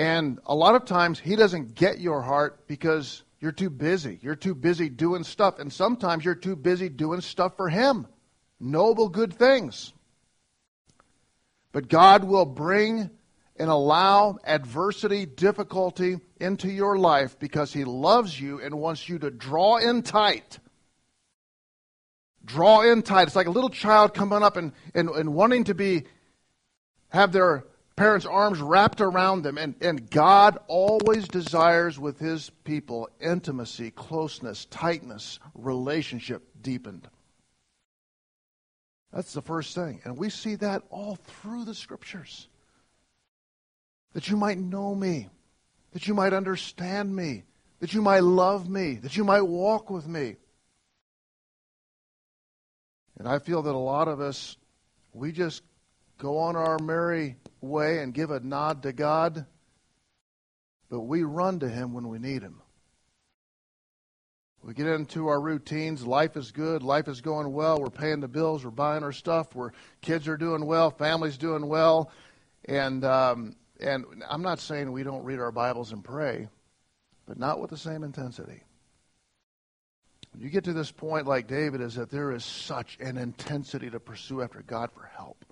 And 0.00 0.38
a 0.46 0.54
lot 0.54 0.76
of 0.76 0.86
times, 0.86 1.20
He 1.20 1.36
doesn't 1.36 1.74
get 1.74 2.00
your 2.00 2.22
heart 2.22 2.66
because 2.66 3.22
you're 3.38 3.52
too 3.52 3.68
busy. 3.68 4.18
You're 4.22 4.34
too 4.34 4.54
busy 4.54 4.88
doing 4.88 5.24
stuff. 5.24 5.58
And 5.58 5.70
sometimes 5.70 6.24
you're 6.24 6.34
too 6.34 6.56
busy 6.56 6.88
doing 6.88 7.20
stuff 7.20 7.58
for 7.58 7.68
Him. 7.68 8.06
Noble, 8.58 9.10
good 9.10 9.34
things. 9.34 9.92
But 11.72 11.90
God 11.90 12.24
will 12.24 12.46
bring 12.46 13.10
and 13.56 13.68
allow 13.68 14.38
adversity, 14.42 15.26
difficulty 15.26 16.18
into 16.40 16.70
your 16.70 16.96
life 16.96 17.38
because 17.38 17.70
He 17.70 17.84
loves 17.84 18.40
you 18.40 18.58
and 18.58 18.76
wants 18.76 19.06
you 19.06 19.18
to 19.18 19.30
draw 19.30 19.76
in 19.76 20.00
tight. 20.00 20.60
Draw 22.42 22.90
in 22.90 23.02
tight. 23.02 23.26
It's 23.26 23.36
like 23.36 23.48
a 23.48 23.50
little 23.50 23.68
child 23.68 24.14
coming 24.14 24.42
up 24.42 24.56
and, 24.56 24.72
and, 24.94 25.10
and 25.10 25.34
wanting 25.34 25.64
to 25.64 25.74
be 25.74 26.04
have 27.10 27.32
their 27.32 27.66
parents' 28.00 28.24
arms 28.24 28.58
wrapped 28.60 29.02
around 29.02 29.42
them. 29.42 29.58
And, 29.58 29.74
and 29.82 30.08
God 30.08 30.56
always 30.68 31.28
desires 31.28 31.98
with 31.98 32.18
His 32.18 32.48
people 32.64 33.10
intimacy, 33.20 33.90
closeness, 33.90 34.64
tightness, 34.64 35.38
relationship 35.54 36.42
deepened. 36.62 37.06
That's 39.12 39.34
the 39.34 39.42
first 39.42 39.74
thing. 39.74 40.00
And 40.04 40.16
we 40.16 40.30
see 40.30 40.54
that 40.54 40.82
all 40.88 41.16
through 41.16 41.66
the 41.66 41.74
scriptures 41.74 42.48
that 44.14 44.30
you 44.30 44.36
might 44.38 44.56
know 44.56 44.94
me, 44.94 45.28
that 45.92 46.08
you 46.08 46.14
might 46.14 46.32
understand 46.32 47.14
me, 47.14 47.44
that 47.80 47.92
you 47.92 48.00
might 48.00 48.22
love 48.22 48.66
me, 48.66 48.94
that 48.94 49.14
you 49.18 49.24
might 49.24 49.42
walk 49.42 49.90
with 49.90 50.08
me. 50.08 50.36
And 53.18 53.28
I 53.28 53.40
feel 53.40 53.60
that 53.60 53.74
a 53.74 53.76
lot 53.76 54.08
of 54.08 54.22
us, 54.22 54.56
we 55.12 55.32
just 55.32 55.62
go 56.16 56.38
on 56.38 56.56
our 56.56 56.78
merry 56.78 57.36
way 57.60 57.98
and 57.98 58.14
give 58.14 58.30
a 58.30 58.40
nod 58.40 58.82
to 58.82 58.92
God, 58.92 59.46
but 60.88 61.00
we 61.00 61.22
run 61.22 61.60
to 61.60 61.68
Him 61.68 61.92
when 61.92 62.08
we 62.08 62.18
need 62.18 62.42
Him. 62.42 62.60
We 64.62 64.74
get 64.74 64.86
into 64.86 65.28
our 65.28 65.40
routines. 65.40 66.06
Life 66.06 66.36
is 66.36 66.52
good. 66.52 66.82
Life 66.82 67.08
is 67.08 67.22
going 67.22 67.50
well. 67.52 67.80
We're 67.80 67.88
paying 67.88 68.20
the 68.20 68.28
bills. 68.28 68.64
We're 68.64 68.70
buying 68.70 69.02
our 69.02 69.12
stuff. 69.12 69.54
We're 69.54 69.70
kids 70.02 70.28
are 70.28 70.36
doing 70.36 70.66
well. 70.66 70.90
Family's 70.90 71.38
doing 71.38 71.66
well, 71.66 72.10
and 72.66 73.04
um, 73.04 73.56
and 73.80 74.04
I'm 74.28 74.42
not 74.42 74.60
saying 74.60 74.92
we 74.92 75.02
don't 75.02 75.24
read 75.24 75.38
our 75.38 75.52
Bibles 75.52 75.92
and 75.92 76.04
pray, 76.04 76.48
but 77.26 77.38
not 77.38 77.60
with 77.60 77.70
the 77.70 77.78
same 77.78 78.04
intensity. 78.04 78.62
When 80.32 80.42
you 80.42 80.50
get 80.50 80.64
to 80.64 80.72
this 80.72 80.92
point, 80.92 81.26
like 81.26 81.46
David, 81.46 81.80
is 81.80 81.94
that 81.94 82.10
there 82.10 82.32
is 82.32 82.44
such 82.44 82.98
an 83.00 83.16
intensity 83.16 83.90
to 83.90 83.98
pursue 83.98 84.42
after 84.42 84.62
God 84.62 84.90
for 84.92 85.10
help. 85.16 85.44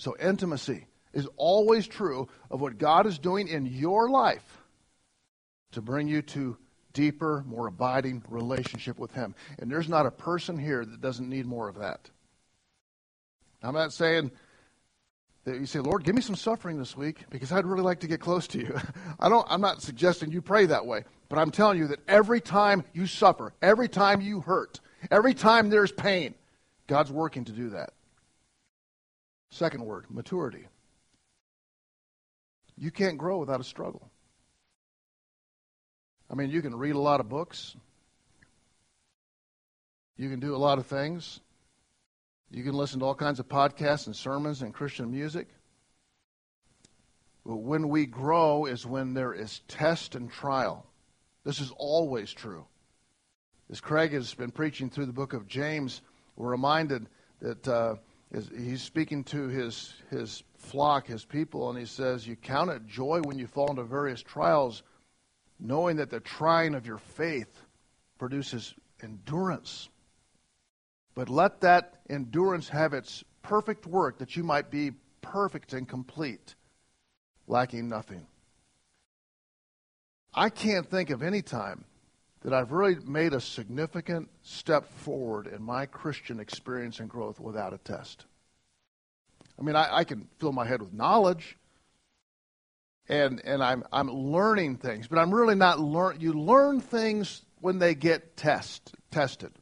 So, 0.00 0.16
intimacy 0.18 0.86
is 1.12 1.28
always 1.36 1.86
true 1.86 2.26
of 2.50 2.62
what 2.62 2.78
God 2.78 3.04
is 3.04 3.18
doing 3.18 3.48
in 3.48 3.66
your 3.66 4.08
life 4.08 4.62
to 5.72 5.82
bring 5.82 6.08
you 6.08 6.22
to 6.22 6.56
deeper, 6.94 7.44
more 7.46 7.66
abiding 7.66 8.24
relationship 8.30 8.98
with 8.98 9.12
Him. 9.12 9.34
And 9.58 9.70
there's 9.70 9.90
not 9.90 10.06
a 10.06 10.10
person 10.10 10.56
here 10.56 10.86
that 10.86 11.02
doesn't 11.02 11.28
need 11.28 11.44
more 11.44 11.68
of 11.68 11.80
that. 11.80 12.08
I'm 13.62 13.74
not 13.74 13.92
saying 13.92 14.30
that 15.44 15.60
you 15.60 15.66
say, 15.66 15.80
Lord, 15.80 16.02
give 16.02 16.14
me 16.14 16.22
some 16.22 16.34
suffering 16.34 16.78
this 16.78 16.96
week 16.96 17.26
because 17.28 17.52
I'd 17.52 17.66
really 17.66 17.82
like 17.82 18.00
to 18.00 18.06
get 18.06 18.20
close 18.20 18.46
to 18.48 18.58
you. 18.58 18.80
I 19.20 19.28
don't, 19.28 19.46
I'm 19.50 19.60
not 19.60 19.82
suggesting 19.82 20.32
you 20.32 20.40
pray 20.40 20.64
that 20.64 20.86
way, 20.86 21.04
but 21.28 21.38
I'm 21.38 21.50
telling 21.50 21.76
you 21.76 21.88
that 21.88 22.00
every 22.08 22.40
time 22.40 22.84
you 22.94 23.06
suffer, 23.06 23.52
every 23.60 23.88
time 23.88 24.22
you 24.22 24.40
hurt, 24.40 24.80
every 25.10 25.34
time 25.34 25.68
there's 25.68 25.92
pain, 25.92 26.34
God's 26.86 27.12
working 27.12 27.44
to 27.44 27.52
do 27.52 27.68
that. 27.68 27.92
Second 29.60 29.84
word, 29.84 30.06
maturity. 30.08 30.66
You 32.78 32.90
can't 32.90 33.18
grow 33.18 33.36
without 33.36 33.60
a 33.60 33.64
struggle. 33.64 34.10
I 36.30 36.34
mean, 36.34 36.48
you 36.48 36.62
can 36.62 36.74
read 36.74 36.94
a 36.94 36.98
lot 36.98 37.20
of 37.20 37.28
books. 37.28 37.76
You 40.16 40.30
can 40.30 40.40
do 40.40 40.54
a 40.54 40.56
lot 40.56 40.78
of 40.78 40.86
things. 40.86 41.40
You 42.50 42.64
can 42.64 42.72
listen 42.72 43.00
to 43.00 43.04
all 43.04 43.14
kinds 43.14 43.38
of 43.38 43.50
podcasts 43.50 44.06
and 44.06 44.16
sermons 44.16 44.62
and 44.62 44.72
Christian 44.72 45.10
music. 45.10 45.46
But 47.44 47.56
when 47.56 47.90
we 47.90 48.06
grow 48.06 48.64
is 48.64 48.86
when 48.86 49.12
there 49.12 49.34
is 49.34 49.60
test 49.68 50.14
and 50.14 50.30
trial. 50.30 50.86
This 51.44 51.60
is 51.60 51.70
always 51.76 52.32
true. 52.32 52.64
As 53.70 53.82
Craig 53.82 54.12
has 54.14 54.32
been 54.32 54.52
preaching 54.52 54.88
through 54.88 55.04
the 55.04 55.12
book 55.12 55.34
of 55.34 55.46
James, 55.46 56.00
we're 56.34 56.48
reminded 56.48 57.08
that 57.42 57.68
uh, 57.68 57.96
he's 58.32 58.82
speaking 58.82 59.24
to 59.24 59.48
his, 59.48 59.92
his 60.10 60.42
flock, 60.56 61.06
his 61.06 61.24
people, 61.24 61.70
and 61.70 61.78
he 61.78 61.86
says, 61.86 62.26
You 62.26 62.36
count 62.36 62.70
it 62.70 62.86
joy 62.86 63.20
when 63.22 63.38
you 63.38 63.46
fall 63.46 63.70
into 63.70 63.82
various 63.82 64.22
trials, 64.22 64.82
knowing 65.58 65.96
that 65.96 66.10
the 66.10 66.20
trying 66.20 66.74
of 66.74 66.86
your 66.86 66.98
faith 66.98 67.62
produces 68.18 68.74
endurance. 69.02 69.88
But 71.14 71.28
let 71.28 71.60
that 71.62 72.00
endurance 72.08 72.68
have 72.68 72.92
its 72.92 73.24
perfect 73.42 73.86
work, 73.86 74.18
that 74.18 74.36
you 74.36 74.44
might 74.44 74.70
be 74.70 74.92
perfect 75.22 75.72
and 75.72 75.88
complete, 75.88 76.54
lacking 77.48 77.88
nothing. 77.88 78.26
I 80.32 80.50
can't 80.50 80.88
think 80.88 81.10
of 81.10 81.22
any 81.22 81.42
time 81.42 81.84
that 82.42 82.54
I've 82.54 82.72
really 82.72 82.96
made 83.04 83.34
a 83.34 83.40
significant 83.40 84.28
step 84.42 84.90
forward 84.92 85.46
in 85.46 85.62
my 85.62 85.86
Christian 85.86 86.40
experience 86.40 87.00
and 87.00 87.08
growth 87.08 87.38
without 87.38 87.74
a 87.74 87.78
test. 87.78 88.24
I 89.58 89.62
mean, 89.62 89.76
I, 89.76 89.98
I 89.98 90.04
can 90.04 90.26
fill 90.38 90.52
my 90.52 90.66
head 90.66 90.80
with 90.80 90.94
knowledge, 90.94 91.58
and 93.08 93.42
and 93.44 93.62
I'm 93.62 93.84
I'm 93.92 94.08
learning 94.08 94.76
things, 94.76 95.06
but 95.06 95.18
I'm 95.18 95.34
really 95.34 95.54
not 95.54 95.80
learn. 95.80 96.18
You 96.18 96.32
learn 96.32 96.80
things 96.80 97.42
when 97.60 97.78
they 97.78 97.94
get 97.94 98.36
test 98.36 98.94
tested. 99.10 99.52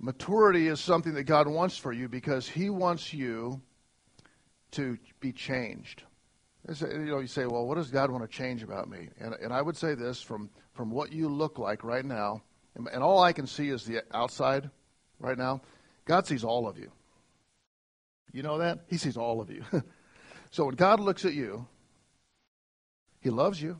Maturity 0.00 0.66
is 0.66 0.80
something 0.80 1.14
that 1.14 1.24
God 1.24 1.46
wants 1.46 1.76
for 1.76 1.92
you 1.92 2.08
because 2.08 2.48
He 2.48 2.70
wants 2.70 3.14
you 3.14 3.60
to 4.72 4.98
be 5.20 5.30
changed. 5.30 6.02
Uh, 6.68 6.88
you 6.88 6.98
know, 7.06 7.18
you 7.18 7.26
say, 7.26 7.46
well, 7.46 7.66
what 7.66 7.74
does 7.74 7.90
God 7.90 8.10
want 8.10 8.22
to 8.22 8.36
change 8.36 8.62
about 8.62 8.88
me? 8.88 9.08
And, 9.18 9.34
and 9.34 9.52
I 9.52 9.60
would 9.60 9.76
say 9.76 9.94
this 9.94 10.22
from, 10.22 10.48
from 10.74 10.90
what 10.90 11.12
you 11.12 11.28
look 11.28 11.58
like 11.58 11.82
right 11.82 12.04
now, 12.04 12.42
and, 12.74 12.88
and 12.88 13.02
all 13.02 13.22
I 13.22 13.32
can 13.32 13.46
see 13.46 13.68
is 13.68 13.84
the 13.84 14.02
outside 14.14 14.70
right 15.18 15.36
now. 15.36 15.60
God 16.04 16.26
sees 16.26 16.44
all 16.44 16.68
of 16.68 16.78
you. 16.78 16.90
You 18.32 18.42
know 18.42 18.58
that? 18.58 18.80
He 18.88 18.96
sees 18.96 19.16
all 19.16 19.40
of 19.40 19.50
you. 19.50 19.64
so 20.50 20.66
when 20.66 20.74
God 20.74 21.00
looks 21.00 21.24
at 21.24 21.34
you, 21.34 21.66
He 23.20 23.30
loves 23.30 23.60
you, 23.60 23.78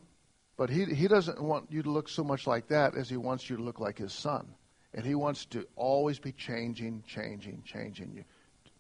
but 0.57 0.69
he, 0.69 0.85
he 0.85 1.09
doesn't 1.09 1.41
want 1.41 1.71
you 1.71 1.83
to 1.83 1.91
look 1.91 2.09
so 2.09 2.23
much 2.23 2.47
like 2.47 2.69
that 2.69 2.97
as 2.97 3.09
He 3.09 3.17
wants 3.17 3.49
you 3.49 3.57
to 3.57 3.63
look 3.63 3.81
like 3.81 3.99
His 3.99 4.13
Son. 4.13 4.47
And 4.93 5.07
He 5.07 5.15
wants 5.15 5.47
to 5.47 5.67
always 5.75 6.19
be 6.19 6.33
changing, 6.33 7.05
changing, 7.07 7.63
changing 7.65 8.13
you 8.13 8.25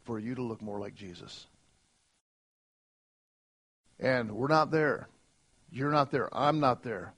for 0.04 0.18
you 0.18 0.34
to 0.34 0.42
look 0.42 0.60
more 0.60 0.78
like 0.78 0.94
Jesus. 0.94 1.46
And 4.02 4.32
we're 4.32 4.48
not 4.48 4.70
there. 4.70 5.08
You're 5.70 5.90
not 5.90 6.10
there. 6.10 6.28
I'm 6.36 6.60
not 6.60 6.82
there. 6.82 7.14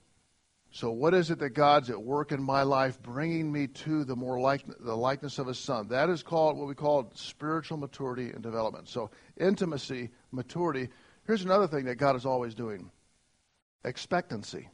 So, 0.70 0.92
what 0.92 1.14
is 1.14 1.30
it 1.30 1.40
that 1.40 1.50
God's 1.50 1.90
at 1.90 2.00
work 2.00 2.30
in 2.30 2.42
my 2.42 2.62
life, 2.62 3.02
bringing 3.02 3.50
me 3.50 3.66
to 3.68 4.04
the 4.04 4.14
more 4.14 4.38
like 4.38 4.62
the 4.80 4.96
likeness 4.96 5.40
of 5.40 5.48
His 5.48 5.58
Son? 5.58 5.88
That 5.88 6.10
is 6.10 6.22
called 6.22 6.56
what 6.56 6.68
we 6.68 6.74
call 6.74 7.10
spiritual 7.14 7.78
maturity 7.78 8.30
and 8.30 8.42
development. 8.42 8.88
So, 8.88 9.10
intimacy, 9.36 10.10
maturity. 10.30 10.90
Here's 11.26 11.44
another 11.44 11.66
thing 11.66 11.86
that 11.86 11.96
God 11.96 12.14
is 12.14 12.26
always 12.26 12.54
doing: 12.54 12.90
expectancy. 13.84 14.68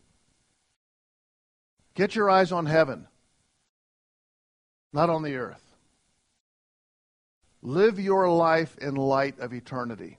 Get 1.94 2.14
your 2.14 2.28
eyes 2.28 2.52
on 2.52 2.66
heaven 2.66 3.06
not 4.92 5.10
on 5.10 5.22
the 5.22 5.36
earth. 5.36 5.62
Live 7.62 8.00
your 8.00 8.28
life 8.30 8.76
in 8.78 8.94
light 8.94 9.38
of 9.38 9.52
eternity. 9.52 10.18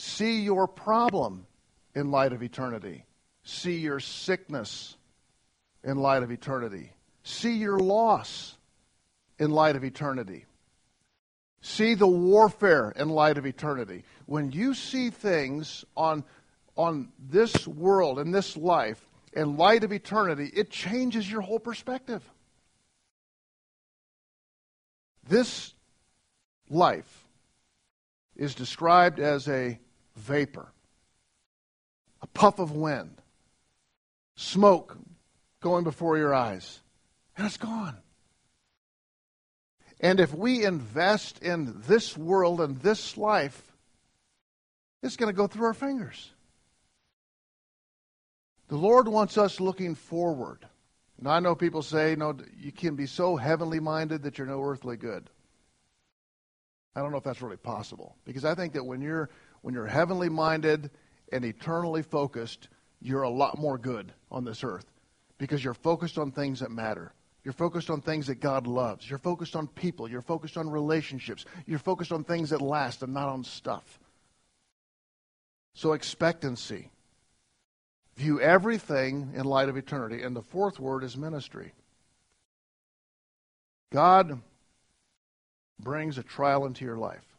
See 0.00 0.40
your 0.40 0.66
problem 0.66 1.46
in 1.94 2.10
light 2.10 2.32
of 2.32 2.42
eternity. 2.42 3.04
See 3.44 3.76
your 3.76 4.00
sickness 4.00 4.96
in 5.84 5.98
light 5.98 6.22
of 6.22 6.30
eternity. 6.30 6.94
See 7.22 7.56
your 7.56 7.78
loss 7.78 8.56
in 9.38 9.50
light 9.50 9.76
of 9.76 9.84
eternity. 9.84 10.46
See 11.60 11.92
the 11.92 12.06
warfare 12.06 12.94
in 12.96 13.10
light 13.10 13.36
of 13.36 13.44
eternity. 13.44 14.04
When 14.24 14.52
you 14.52 14.72
see 14.72 15.10
things 15.10 15.84
on, 15.94 16.24
on 16.76 17.12
this 17.18 17.68
world, 17.68 18.18
and 18.18 18.34
this 18.34 18.56
life, 18.56 19.06
in 19.34 19.58
light 19.58 19.84
of 19.84 19.92
eternity, 19.92 20.50
it 20.54 20.70
changes 20.70 21.30
your 21.30 21.42
whole 21.42 21.60
perspective. 21.60 22.22
This 25.28 25.74
life 26.70 27.26
is 28.34 28.54
described 28.54 29.20
as 29.20 29.46
a 29.46 29.78
vapor, 30.20 30.72
a 32.22 32.26
puff 32.28 32.58
of 32.58 32.72
wind, 32.72 33.20
smoke 34.36 34.96
going 35.60 35.84
before 35.84 36.16
your 36.18 36.34
eyes, 36.34 36.80
and 37.36 37.46
it's 37.46 37.56
gone. 37.56 37.96
And 40.00 40.18
if 40.18 40.32
we 40.32 40.64
invest 40.64 41.42
in 41.42 41.82
this 41.86 42.16
world 42.16 42.60
and 42.60 42.78
this 42.80 43.16
life, 43.16 43.72
it's 45.02 45.16
going 45.16 45.32
to 45.32 45.36
go 45.36 45.46
through 45.46 45.66
our 45.66 45.74
fingers. 45.74 46.30
The 48.68 48.76
Lord 48.76 49.08
wants 49.08 49.36
us 49.36 49.60
looking 49.60 49.94
forward. 49.94 50.64
Now, 51.20 51.32
I 51.32 51.40
know 51.40 51.54
people 51.54 51.82
say, 51.82 52.14
no, 52.16 52.36
you 52.58 52.72
can 52.72 52.96
be 52.96 53.06
so 53.06 53.36
heavenly 53.36 53.80
minded 53.80 54.22
that 54.22 54.38
you're 54.38 54.46
no 54.46 54.62
earthly 54.62 54.96
good. 54.96 55.28
I 56.94 57.00
don't 57.00 57.10
know 57.12 57.18
if 57.18 57.24
that's 57.24 57.42
really 57.42 57.56
possible 57.56 58.16
because 58.24 58.44
I 58.44 58.54
think 58.54 58.72
that 58.72 58.84
when 58.84 59.00
you're 59.00 59.28
when 59.62 59.74
you're 59.74 59.86
heavenly 59.86 60.28
minded 60.28 60.90
and 61.32 61.44
eternally 61.44 62.02
focused, 62.02 62.68
you're 63.00 63.22
a 63.22 63.30
lot 63.30 63.58
more 63.58 63.78
good 63.78 64.12
on 64.30 64.44
this 64.44 64.64
earth 64.64 64.86
because 65.38 65.64
you're 65.64 65.74
focused 65.74 66.18
on 66.18 66.30
things 66.30 66.60
that 66.60 66.70
matter. 66.70 67.12
You're 67.42 67.54
focused 67.54 67.88
on 67.88 68.02
things 68.02 68.26
that 68.26 68.40
God 68.40 68.66
loves. 68.66 69.08
You're 69.08 69.18
focused 69.18 69.56
on 69.56 69.66
people. 69.66 70.08
You're 70.08 70.20
focused 70.20 70.58
on 70.58 70.68
relationships. 70.68 71.46
You're 71.66 71.78
focused 71.78 72.12
on 72.12 72.24
things 72.24 72.50
that 72.50 72.60
last 72.60 73.02
and 73.02 73.14
not 73.14 73.28
on 73.28 73.44
stuff. 73.44 73.98
So 75.74 75.94
expectancy. 75.94 76.90
View 78.16 78.40
everything 78.40 79.32
in 79.34 79.44
light 79.44 79.70
of 79.70 79.78
eternity. 79.78 80.22
And 80.22 80.36
the 80.36 80.42
fourth 80.42 80.78
word 80.78 81.02
is 81.02 81.16
ministry. 81.16 81.72
God 83.90 84.42
brings 85.78 86.18
a 86.18 86.22
trial 86.22 86.66
into 86.66 86.84
your 86.84 86.98
life. 86.98 87.29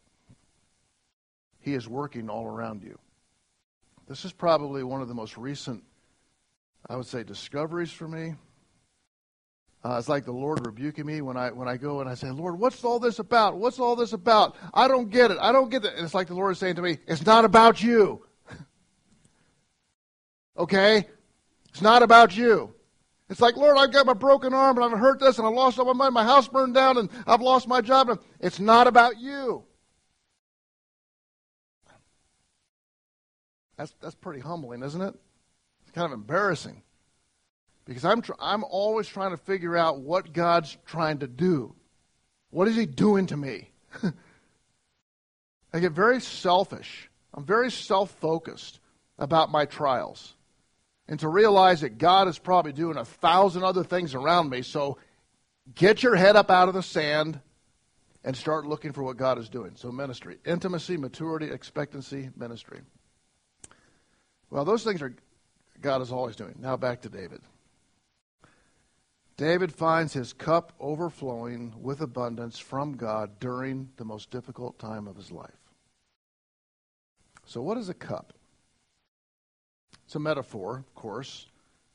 He 1.62 1.74
is 1.74 1.88
working 1.88 2.28
all 2.28 2.46
around 2.46 2.82
you. 2.82 2.98
This 4.08 4.24
is 4.24 4.32
probably 4.32 4.82
one 4.82 5.00
of 5.00 5.08
the 5.08 5.14
most 5.14 5.38
recent, 5.38 5.84
I 6.88 6.96
would 6.96 7.06
say, 7.06 7.22
discoveries 7.22 7.90
for 7.90 8.06
me. 8.06 8.34
Uh, 9.84 9.96
it's 9.98 10.08
like 10.08 10.24
the 10.24 10.32
Lord 10.32 10.64
rebuking 10.66 11.06
me 11.06 11.22
when 11.22 11.36
I 11.36 11.50
when 11.50 11.66
I 11.66 11.76
go 11.76 12.00
and 12.00 12.08
I 12.08 12.14
say, 12.14 12.30
Lord, 12.30 12.58
what's 12.58 12.84
all 12.84 13.00
this 13.00 13.18
about? 13.18 13.56
What's 13.56 13.80
all 13.80 13.96
this 13.96 14.12
about? 14.12 14.56
I 14.74 14.86
don't 14.86 15.10
get 15.10 15.30
it. 15.30 15.38
I 15.40 15.50
don't 15.50 15.70
get 15.70 15.84
it. 15.84 15.94
And 15.94 16.04
it's 16.04 16.14
like 16.14 16.28
the 16.28 16.34
Lord 16.34 16.52
is 16.52 16.58
saying 16.58 16.76
to 16.76 16.82
me, 16.82 16.98
it's 17.06 17.24
not 17.24 17.44
about 17.44 17.82
you. 17.82 18.26
Okay? 20.54 21.06
It's 21.70 21.80
not 21.80 22.02
about 22.02 22.36
you. 22.36 22.74
It's 23.30 23.40
like, 23.40 23.56
Lord, 23.56 23.78
I've 23.78 23.90
got 23.90 24.04
my 24.04 24.12
broken 24.12 24.52
arm 24.52 24.76
and 24.76 24.84
I've 24.84 25.00
hurt 25.00 25.18
this 25.18 25.38
and 25.38 25.46
I 25.46 25.50
lost 25.50 25.78
all 25.78 25.86
my 25.86 25.94
money, 25.94 26.12
my 26.12 26.22
house 26.24 26.46
burned 26.46 26.74
down 26.74 26.98
and 26.98 27.08
I've 27.26 27.40
lost 27.40 27.66
my 27.66 27.80
job. 27.80 28.10
And 28.10 28.18
it's 28.38 28.60
not 28.60 28.86
about 28.86 29.18
you. 29.18 29.64
That's, 33.76 33.94
that's 34.00 34.14
pretty 34.14 34.40
humbling, 34.40 34.82
isn't 34.82 35.00
it? 35.00 35.14
It's 35.82 35.92
kind 35.92 36.06
of 36.06 36.12
embarrassing. 36.12 36.82
because 37.84 38.04
I'm, 38.04 38.22
tr- 38.22 38.32
I'm 38.38 38.64
always 38.64 39.06
trying 39.06 39.30
to 39.30 39.36
figure 39.36 39.76
out 39.76 40.00
what 40.00 40.32
God's 40.32 40.76
trying 40.86 41.18
to 41.18 41.26
do. 41.26 41.74
What 42.50 42.68
is 42.68 42.76
He 42.76 42.86
doing 42.86 43.26
to 43.26 43.36
me? 43.36 43.70
I 45.72 45.80
get 45.80 45.92
very 45.92 46.20
selfish. 46.20 47.08
I'm 47.34 47.44
very 47.44 47.70
self 47.70 48.10
focused 48.20 48.78
about 49.18 49.50
my 49.50 49.64
trials. 49.64 50.34
And 51.08 51.18
to 51.20 51.28
realize 51.28 51.80
that 51.80 51.98
God 51.98 52.28
is 52.28 52.38
probably 52.38 52.72
doing 52.72 52.96
a 52.96 53.04
thousand 53.04 53.64
other 53.64 53.84
things 53.84 54.14
around 54.14 54.50
me. 54.50 54.62
So 54.62 54.98
get 55.74 56.02
your 56.02 56.14
head 56.14 56.36
up 56.36 56.50
out 56.50 56.68
of 56.68 56.74
the 56.74 56.82
sand 56.82 57.40
and 58.24 58.36
start 58.36 58.66
looking 58.66 58.92
for 58.92 59.02
what 59.02 59.16
God 59.16 59.38
is 59.38 59.48
doing. 59.48 59.72
So, 59.74 59.90
ministry, 59.90 60.38
intimacy, 60.46 60.96
maturity, 60.96 61.50
expectancy, 61.50 62.30
ministry. 62.36 62.80
Well, 64.52 64.66
those 64.66 64.84
things 64.84 65.00
are 65.00 65.14
God 65.80 66.02
is 66.02 66.12
always 66.12 66.36
doing. 66.36 66.54
Now 66.58 66.76
back 66.76 67.00
to 67.02 67.08
David. 67.08 67.40
David 69.38 69.72
finds 69.72 70.12
his 70.12 70.34
cup 70.34 70.74
overflowing 70.78 71.72
with 71.80 72.02
abundance 72.02 72.58
from 72.58 72.98
God 72.98 73.40
during 73.40 73.88
the 73.96 74.04
most 74.04 74.30
difficult 74.30 74.78
time 74.78 75.08
of 75.08 75.16
his 75.16 75.32
life. 75.32 75.56
So, 77.46 77.62
what 77.62 77.78
is 77.78 77.88
a 77.88 77.94
cup? 77.94 78.34
It's 80.04 80.16
a 80.16 80.20
metaphor, 80.20 80.84
of 80.86 80.94
course. 80.94 81.46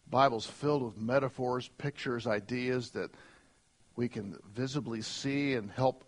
The 0.05 0.09
Bible's 0.09 0.47
filled 0.47 0.81
with 0.81 0.97
metaphors, 0.97 1.69
pictures, 1.77 2.25
ideas 2.25 2.89
that 2.91 3.11
we 3.95 4.09
can 4.09 4.35
visibly 4.55 5.03
see 5.03 5.53
and 5.53 5.69
help 5.69 6.05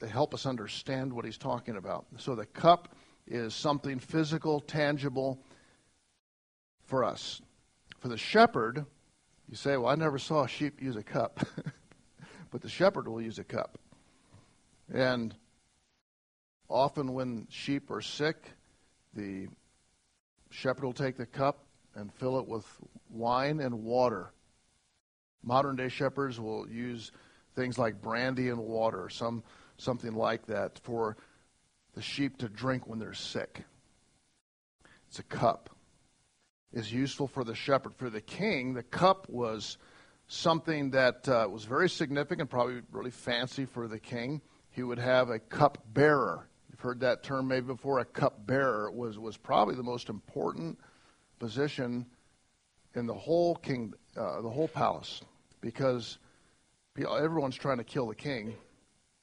to 0.00 0.06
help 0.06 0.34
us 0.34 0.44
understand 0.44 1.10
what 1.10 1.24
he's 1.24 1.38
talking 1.38 1.78
about. 1.78 2.04
So 2.18 2.34
the 2.34 2.44
cup 2.44 2.94
is 3.26 3.54
something 3.54 3.98
physical, 3.98 4.60
tangible 4.60 5.40
for 6.86 7.04
us. 7.04 7.42
For 8.00 8.08
the 8.08 8.16
shepherd, 8.16 8.84
you 9.48 9.56
say, 9.56 9.76
Well, 9.76 9.88
I 9.88 9.94
never 9.94 10.18
saw 10.18 10.44
a 10.44 10.48
sheep 10.48 10.82
use 10.82 10.96
a 10.96 11.02
cup. 11.02 11.46
but 12.50 12.62
the 12.62 12.68
shepherd 12.68 13.08
will 13.08 13.20
use 13.20 13.38
a 13.38 13.44
cup. 13.44 13.78
And 14.92 15.34
often 16.68 17.12
when 17.12 17.46
sheep 17.50 17.90
are 17.90 18.00
sick, 18.00 18.50
the 19.14 19.48
shepherd 20.50 20.84
will 20.84 20.92
take 20.92 21.16
the 21.16 21.26
cup 21.26 21.64
and 21.94 22.12
fill 22.12 22.38
it 22.38 22.46
with 22.46 22.66
wine 23.10 23.60
and 23.60 23.84
water. 23.84 24.32
Modern 25.42 25.76
day 25.76 25.88
shepherds 25.88 26.38
will 26.40 26.68
use 26.68 27.12
things 27.54 27.78
like 27.78 28.02
brandy 28.02 28.48
and 28.48 28.58
water, 28.58 29.08
some 29.08 29.42
something 29.78 30.14
like 30.14 30.46
that 30.46 30.78
for 30.82 31.16
the 31.94 32.02
sheep 32.02 32.38
to 32.38 32.48
drink 32.48 32.86
when 32.86 32.98
they're 32.98 33.14
sick. 33.14 33.64
It's 35.08 35.18
a 35.18 35.22
cup. 35.24 35.75
Is 36.76 36.92
useful 36.92 37.26
for 37.26 37.42
the 37.42 37.54
shepherd. 37.54 37.94
For 37.96 38.10
the 38.10 38.20
king, 38.20 38.74
the 38.74 38.82
cup 38.82 39.30
was 39.30 39.78
something 40.26 40.90
that 40.90 41.26
uh, 41.26 41.48
was 41.50 41.64
very 41.64 41.88
significant, 41.88 42.50
probably 42.50 42.82
really 42.92 43.10
fancy 43.10 43.64
for 43.64 43.88
the 43.88 43.98
king. 43.98 44.42
He 44.72 44.82
would 44.82 44.98
have 44.98 45.30
a 45.30 45.38
cup 45.38 45.78
bearer. 45.94 46.46
You've 46.68 46.80
heard 46.80 47.00
that 47.00 47.22
term 47.22 47.48
maybe 47.48 47.68
before. 47.68 48.00
A 48.00 48.04
cup 48.04 48.46
bearer 48.46 48.90
was 48.90 49.18
was 49.18 49.38
probably 49.38 49.74
the 49.74 49.82
most 49.82 50.10
important 50.10 50.78
position 51.38 52.04
in 52.94 53.06
the 53.06 53.14
whole 53.14 53.54
king, 53.54 53.94
uh, 54.14 54.42
the 54.42 54.50
whole 54.50 54.68
palace, 54.68 55.22
because 55.62 56.18
everyone's 56.98 57.56
trying 57.56 57.78
to 57.78 57.84
kill 57.84 58.06
the 58.06 58.14
king, 58.14 58.54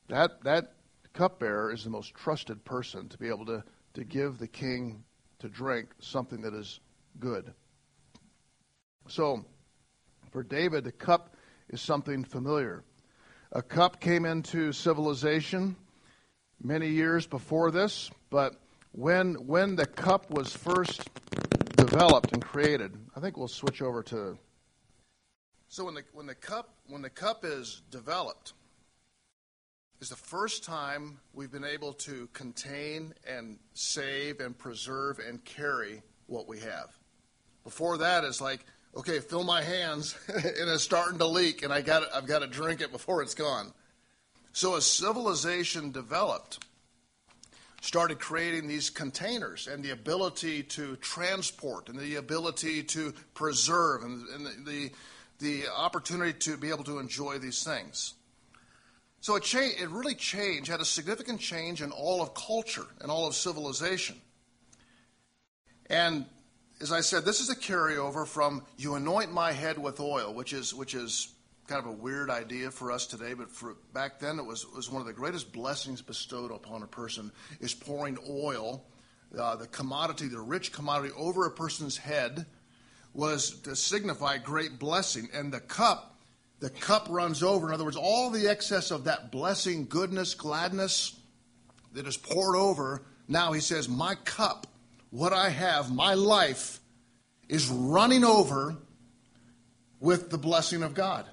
that, 0.07 0.43
that 0.43 0.73
cupbearer 1.13 1.71
is 1.71 1.83
the 1.83 1.91
most 1.91 2.15
trusted 2.15 2.65
person 2.65 3.07
to 3.09 3.17
be 3.19 3.27
able 3.27 3.45
to, 3.45 3.63
to 3.93 4.03
give 4.03 4.39
the 4.39 4.47
king 4.47 5.03
to 5.37 5.47
drink 5.49 5.89
something 5.99 6.41
that 6.41 6.55
is 6.55 6.79
good. 7.19 7.53
So, 9.07 9.45
for 10.31 10.43
David, 10.43 10.83
the 10.83 10.91
cup 10.91 11.35
is 11.69 11.81
something 11.81 12.23
familiar. 12.23 12.83
A 13.51 13.61
cup 13.61 13.99
came 13.99 14.25
into 14.25 14.71
civilization 14.71 15.75
many 16.61 16.89
years 16.89 17.27
before 17.27 17.71
this, 17.71 18.09
but 18.29 18.55
when, 18.93 19.35
when 19.47 19.75
the 19.75 19.85
cup 19.85 20.31
was 20.31 20.55
first 20.55 21.09
developed 21.75 22.31
and 22.31 22.41
created, 22.41 22.97
I 23.15 23.19
think 23.19 23.37
we'll 23.37 23.47
switch 23.47 23.81
over 23.81 24.01
to. 24.03 24.37
So 25.67 25.85
when 25.85 25.95
the, 25.95 26.03
when 26.13 26.27
the 26.27 26.35
cup 26.35 26.69
when 26.87 27.01
the 27.01 27.09
cup 27.09 27.43
is 27.45 27.81
developed, 27.89 28.53
is 30.01 30.09
the 30.09 30.15
first 30.15 30.63
time 30.63 31.19
we've 31.33 31.51
been 31.51 31.63
able 31.63 31.93
to 31.93 32.27
contain 32.33 33.13
and 33.27 33.57
save 33.73 34.39
and 34.39 34.57
preserve 34.57 35.19
and 35.19 35.43
carry 35.45 36.03
what 36.27 36.47
we 36.47 36.59
have. 36.59 36.89
Before 37.63 37.97
that, 37.99 38.23
it's 38.23 38.41
like, 38.41 38.65
okay, 38.95 39.19
fill 39.19 39.43
my 39.43 39.61
hands 39.61 40.17
and 40.27 40.69
it's 40.69 40.83
starting 40.83 41.17
to 41.19 41.25
leak 41.25 41.63
and 41.63 41.73
I 41.73 41.81
got 41.81 42.03
I've 42.13 42.27
got 42.27 42.39
to 42.39 42.47
drink 42.47 42.81
it 42.81 42.91
before 42.91 43.21
it's 43.21 43.35
gone. 43.35 43.73
So 44.51 44.75
as 44.75 44.85
civilization 44.85 45.91
developed, 45.91 46.63
started 47.81 48.19
creating 48.19 48.67
these 48.67 48.89
containers 48.89 49.67
and 49.67 49.83
the 49.83 49.89
ability 49.89 50.63
to 50.63 50.95
transport 50.97 51.89
and 51.89 51.99
the 51.99 52.15
ability 52.15 52.83
to 52.83 53.13
preserve 53.33 54.03
and, 54.03 54.25
and 54.29 54.45
the, 54.45 54.71
the, 54.71 54.91
the 55.39 55.67
opportunity 55.75 56.31
to 56.31 56.55
be 56.55 56.69
able 56.69 56.83
to 56.85 56.99
enjoy 56.99 57.37
these 57.39 57.63
things. 57.63 58.13
So 59.19 59.35
it, 59.35 59.43
cha- 59.43 59.59
it 59.59 59.89
really 59.89 60.15
changed, 60.15 60.69
had 60.69 60.79
a 60.79 60.85
significant 60.85 61.41
change 61.41 61.81
in 61.81 61.91
all 61.91 62.21
of 62.21 62.33
culture 62.33 62.85
and 63.01 63.11
all 63.11 63.27
of 63.27 63.35
civilization. 63.35 64.15
And 65.89 66.25
as 66.81 66.91
I 66.91 67.01
said, 67.01 67.25
this 67.25 67.39
is 67.39 67.49
a 67.49 67.55
carryover 67.55 68.27
from 68.27 68.63
"you 68.77 68.95
anoint 68.95 69.31
my 69.31 69.51
head 69.51 69.77
with 69.77 69.99
oil," 69.99 70.33
which 70.33 70.53
is 70.53 70.73
which 70.73 70.95
is 70.95 71.29
kind 71.67 71.79
of 71.79 71.85
a 71.85 71.91
weird 71.91 72.29
idea 72.29 72.69
for 72.71 72.91
us 72.91 73.07
today, 73.07 73.33
but 73.33 73.49
for 73.51 73.75
back 73.93 74.19
then 74.19 74.39
it 74.39 74.45
was 74.45 74.65
was 74.73 74.89
one 74.89 75.01
of 75.01 75.07
the 75.07 75.13
greatest 75.13 75.53
blessings 75.53 76.01
bestowed 76.01 76.51
upon 76.51 76.83
a 76.83 76.87
person 76.87 77.31
is 77.59 77.73
pouring 77.73 78.17
oil, 78.29 78.83
uh, 79.37 79.55
the 79.55 79.67
commodity, 79.67 80.27
the 80.27 80.39
rich 80.39 80.71
commodity, 80.71 81.13
over 81.17 81.45
a 81.45 81.51
person's 81.51 81.97
head 81.97 82.45
was 83.13 83.61
to 83.61 83.75
signify 83.75 84.37
great 84.37 84.79
blessing, 84.79 85.29
and 85.33 85.53
the 85.53 85.59
cup 85.59 86.13
the 86.59 86.69
cup 86.69 87.07
runs 87.09 87.43
over. 87.43 87.67
In 87.67 87.73
other 87.73 87.83
words, 87.83 87.97
all 87.97 88.29
the 88.29 88.47
excess 88.47 88.89
of 88.89 89.03
that 89.03 89.31
blessing, 89.31 89.85
goodness, 89.85 90.33
gladness 90.33 91.19
that 91.91 92.07
is 92.07 92.15
poured 92.15 92.55
over, 92.55 93.03
now 93.27 93.51
he 93.51 93.59
says, 93.59 93.89
My 93.89 94.15
cup, 94.15 94.67
what 95.13 95.31
I 95.31 95.49
have, 95.49 95.93
my 95.93 96.15
life, 96.15 96.79
is 97.47 97.69
running 97.69 98.23
over 98.23 98.75
with 99.99 100.31
the 100.31 100.39
blessing 100.39 100.81
of 100.81 100.95
God. 100.95 101.27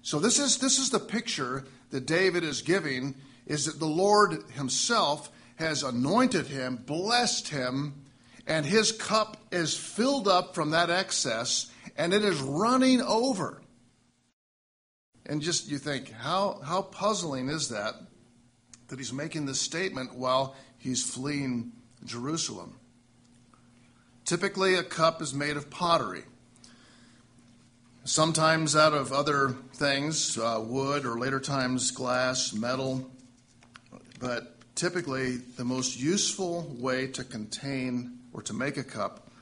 So 0.00 0.18
this 0.18 0.38
is 0.38 0.56
this 0.56 0.78
is 0.78 0.88
the 0.88 0.98
picture 0.98 1.66
that 1.90 2.06
David 2.06 2.44
is 2.44 2.62
giving 2.62 3.14
is 3.44 3.66
that 3.66 3.78
the 3.78 3.84
Lord 3.84 4.42
himself 4.52 5.30
has 5.56 5.82
anointed 5.82 6.46
him, 6.46 6.76
blessed 6.76 7.48
him, 7.48 8.06
and 8.46 8.64
his 8.64 8.90
cup 8.90 9.36
is 9.52 9.76
filled 9.76 10.26
up 10.26 10.54
from 10.54 10.70
that 10.70 10.88
excess 10.88 11.70
and 11.98 12.14
it 12.14 12.24
is 12.24 12.40
running 12.40 13.02
over. 13.02 13.60
And 15.26 15.42
just 15.42 15.68
you 15.68 15.76
think, 15.76 16.10
how, 16.10 16.62
how 16.64 16.80
puzzling 16.80 17.50
is 17.50 17.68
that 17.68 17.96
that 18.88 18.98
he's 18.98 19.12
making 19.12 19.44
this 19.44 19.60
statement 19.60 20.14
while 20.14 20.56
he's 20.78 21.04
fleeing 21.04 21.72
Jerusalem? 22.06 22.79
Typically, 24.30 24.76
a 24.76 24.84
cup 24.84 25.20
is 25.20 25.34
made 25.34 25.56
of 25.56 25.70
pottery, 25.70 26.22
sometimes 28.04 28.76
out 28.76 28.92
of 28.92 29.12
other 29.12 29.56
things, 29.74 30.38
uh, 30.38 30.62
wood, 30.64 31.04
or 31.04 31.18
later 31.18 31.40
times 31.40 31.90
glass, 31.90 32.52
metal. 32.52 33.10
But 34.20 34.54
typically, 34.76 35.38
the 35.38 35.64
most 35.64 35.98
useful 35.98 36.72
way 36.78 37.08
to 37.08 37.24
contain 37.24 38.20
or 38.32 38.40
to 38.42 38.52
make 38.52 38.76
a 38.76 38.84
cup 38.84 39.32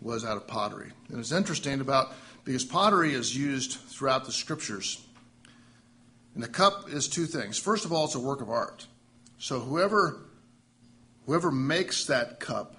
was 0.00 0.24
out 0.24 0.36
of 0.36 0.46
pottery. 0.46 0.92
And 1.08 1.18
it's 1.18 1.32
interesting 1.32 1.80
about 1.80 2.12
because 2.44 2.64
pottery 2.64 3.14
is 3.14 3.36
used 3.36 3.72
throughout 3.72 4.26
the 4.26 4.32
scriptures. 4.32 5.04
And 6.34 6.42
the 6.44 6.48
cup 6.48 6.88
is 6.88 7.08
two 7.08 7.26
things. 7.26 7.58
First 7.58 7.84
of 7.84 7.92
all, 7.92 8.04
it's 8.04 8.14
a 8.14 8.20
work 8.20 8.42
of 8.42 8.48
art. 8.48 8.86
So 9.38 9.58
whoever 9.58 10.20
whoever 11.26 11.50
makes 11.50 12.06
that 12.06 12.38
cup, 12.38 12.76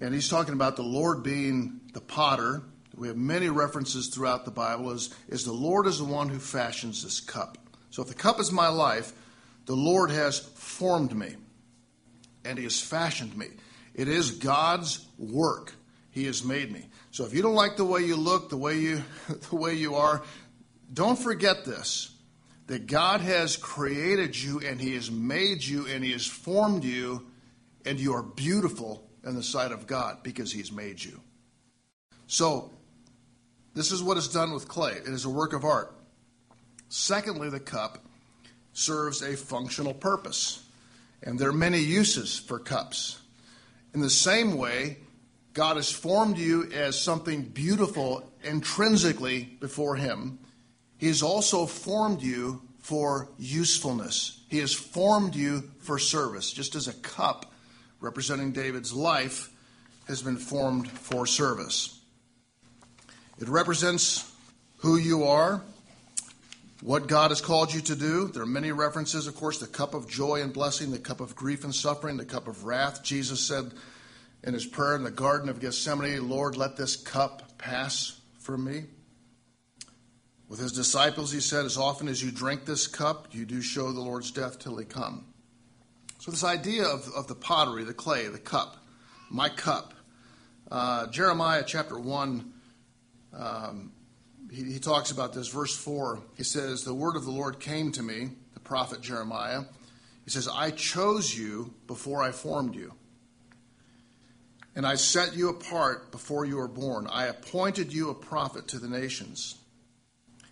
and 0.00 0.14
he's 0.14 0.28
talking 0.28 0.54
about 0.54 0.76
the 0.76 0.82
Lord 0.82 1.22
being 1.22 1.80
the 1.92 2.00
potter. 2.00 2.62
We 2.96 3.08
have 3.08 3.16
many 3.16 3.48
references 3.48 4.08
throughout 4.08 4.44
the 4.44 4.50
Bible 4.50 4.90
is, 4.90 5.14
is 5.28 5.44
the 5.44 5.52
Lord 5.52 5.86
is 5.86 5.98
the 5.98 6.04
one 6.04 6.28
who 6.28 6.38
fashions 6.38 7.02
this 7.02 7.20
cup. 7.20 7.58
So 7.90 8.02
if 8.02 8.08
the 8.08 8.14
cup 8.14 8.40
is 8.40 8.50
my 8.50 8.68
life, 8.68 9.12
the 9.66 9.76
Lord 9.76 10.10
has 10.10 10.38
formed 10.38 11.14
me 11.14 11.36
and 12.44 12.58
he 12.58 12.64
has 12.64 12.80
fashioned 12.80 13.36
me. 13.36 13.48
It 13.94 14.08
is 14.08 14.30
God's 14.30 15.06
work. 15.18 15.74
He 16.10 16.24
has 16.24 16.42
made 16.42 16.72
me. 16.72 16.86
So 17.10 17.24
if 17.24 17.34
you 17.34 17.42
don't 17.42 17.54
like 17.54 17.76
the 17.76 17.84
way 17.84 18.00
you 18.00 18.16
look, 18.16 18.48
the 18.48 18.56
way 18.56 18.78
you 18.78 19.02
the 19.50 19.56
way 19.56 19.74
you 19.74 19.96
are, 19.96 20.22
don't 20.92 21.18
forget 21.18 21.64
this. 21.64 22.14
That 22.66 22.86
God 22.86 23.20
has 23.20 23.56
created 23.56 24.40
you 24.40 24.60
and 24.60 24.80
he 24.80 24.94
has 24.94 25.10
made 25.10 25.64
you 25.64 25.86
and 25.86 26.04
he 26.04 26.12
has 26.12 26.24
formed 26.24 26.84
you 26.84 27.26
and 27.84 27.98
you 27.98 28.14
are 28.14 28.22
beautiful 28.22 29.09
in 29.24 29.34
the 29.34 29.42
sight 29.42 29.72
of 29.72 29.86
God 29.86 30.22
because 30.22 30.52
he's 30.52 30.72
made 30.72 31.02
you. 31.02 31.20
So 32.26 32.70
this 33.74 33.92
is 33.92 34.02
what 34.02 34.16
is 34.16 34.28
done 34.28 34.52
with 34.52 34.68
clay 34.68 34.92
it 34.92 35.08
is 35.08 35.24
a 35.24 35.30
work 35.30 35.52
of 35.52 35.64
art. 35.64 35.92
Secondly, 36.88 37.50
the 37.50 37.60
cup 37.60 37.98
serves 38.72 39.22
a 39.22 39.36
functional 39.36 39.94
purpose, 39.94 40.64
and 41.22 41.38
there 41.38 41.48
are 41.48 41.52
many 41.52 41.78
uses 41.78 42.38
for 42.38 42.58
cups. 42.58 43.20
In 43.94 44.00
the 44.00 44.10
same 44.10 44.56
way, 44.56 44.98
God 45.52 45.76
has 45.76 45.90
formed 45.90 46.38
you 46.38 46.70
as 46.72 47.00
something 47.00 47.42
beautiful 47.42 48.28
intrinsically 48.42 49.56
before 49.60 49.96
Him. 49.96 50.38
He 50.98 51.08
has 51.08 51.22
also 51.22 51.66
formed 51.66 52.22
you 52.22 52.62
for 52.78 53.28
usefulness. 53.38 54.40
He 54.48 54.58
has 54.58 54.72
formed 54.72 55.34
you 55.34 55.70
for 55.80 55.98
service, 55.98 56.52
just 56.52 56.74
as 56.74 56.88
a 56.88 56.94
cup 56.94 57.49
representing 58.00 58.52
David's 58.52 58.92
life 58.92 59.50
has 60.08 60.22
been 60.22 60.36
formed 60.36 60.90
for 60.90 61.26
service. 61.26 62.00
It 63.38 63.48
represents 63.48 64.30
who 64.78 64.96
you 64.96 65.24
are, 65.24 65.62
what 66.82 67.06
God 67.06 67.30
has 67.30 67.40
called 67.40 67.72
you 67.72 67.80
to 67.82 67.94
do. 67.94 68.28
There 68.28 68.42
are 68.42 68.46
many 68.46 68.72
references, 68.72 69.26
of 69.26 69.36
course, 69.36 69.58
the 69.58 69.66
cup 69.66 69.94
of 69.94 70.08
joy 70.08 70.42
and 70.42 70.52
blessing, 70.52 70.90
the 70.90 70.98
cup 70.98 71.20
of 71.20 71.36
grief 71.36 71.64
and 71.64 71.74
suffering, 71.74 72.16
the 72.16 72.24
cup 72.24 72.48
of 72.48 72.64
wrath. 72.64 73.02
Jesus 73.02 73.40
said 73.40 73.72
in 74.42 74.54
his 74.54 74.66
prayer 74.66 74.96
in 74.96 75.04
the 75.04 75.10
Garden 75.10 75.48
of 75.48 75.60
Gethsemane, 75.60 76.28
Lord, 76.28 76.56
let 76.56 76.76
this 76.76 76.96
cup 76.96 77.58
pass 77.58 78.18
from 78.38 78.64
me. 78.64 78.84
With 80.48 80.58
his 80.58 80.72
disciples, 80.72 81.30
he 81.30 81.40
said, 81.40 81.64
As 81.64 81.78
often 81.78 82.08
as 82.08 82.22
you 82.22 82.32
drink 82.32 82.64
this 82.64 82.86
cup, 82.88 83.28
you 83.30 83.44
do 83.44 83.60
show 83.62 83.92
the 83.92 84.00
Lord's 84.00 84.32
death 84.32 84.58
till 84.58 84.76
he 84.76 84.84
come. 84.84 85.29
This 86.30 86.44
idea 86.44 86.84
of, 86.84 87.08
of 87.16 87.26
the 87.26 87.34
pottery, 87.34 87.82
the 87.82 87.92
clay, 87.92 88.28
the 88.28 88.38
cup, 88.38 88.76
my 89.30 89.48
cup. 89.48 89.94
Uh, 90.70 91.08
Jeremiah 91.08 91.64
chapter 91.66 91.98
1, 91.98 92.52
um, 93.36 93.92
he, 94.48 94.62
he 94.74 94.78
talks 94.78 95.10
about 95.10 95.32
this. 95.32 95.48
Verse 95.48 95.76
4, 95.76 96.20
he 96.36 96.44
says, 96.44 96.84
The 96.84 96.94
word 96.94 97.16
of 97.16 97.24
the 97.24 97.32
Lord 97.32 97.58
came 97.58 97.90
to 97.92 98.02
me, 98.04 98.30
the 98.54 98.60
prophet 98.60 99.00
Jeremiah. 99.00 99.62
He 100.24 100.30
says, 100.30 100.46
I 100.46 100.70
chose 100.70 101.36
you 101.36 101.74
before 101.88 102.22
I 102.22 102.30
formed 102.30 102.76
you. 102.76 102.94
And 104.76 104.86
I 104.86 104.94
set 104.94 105.34
you 105.34 105.48
apart 105.48 106.12
before 106.12 106.44
you 106.44 106.58
were 106.58 106.68
born. 106.68 107.08
I 107.10 107.26
appointed 107.26 107.92
you 107.92 108.08
a 108.10 108.14
prophet 108.14 108.68
to 108.68 108.78
the 108.78 108.88
nations. 108.88 109.56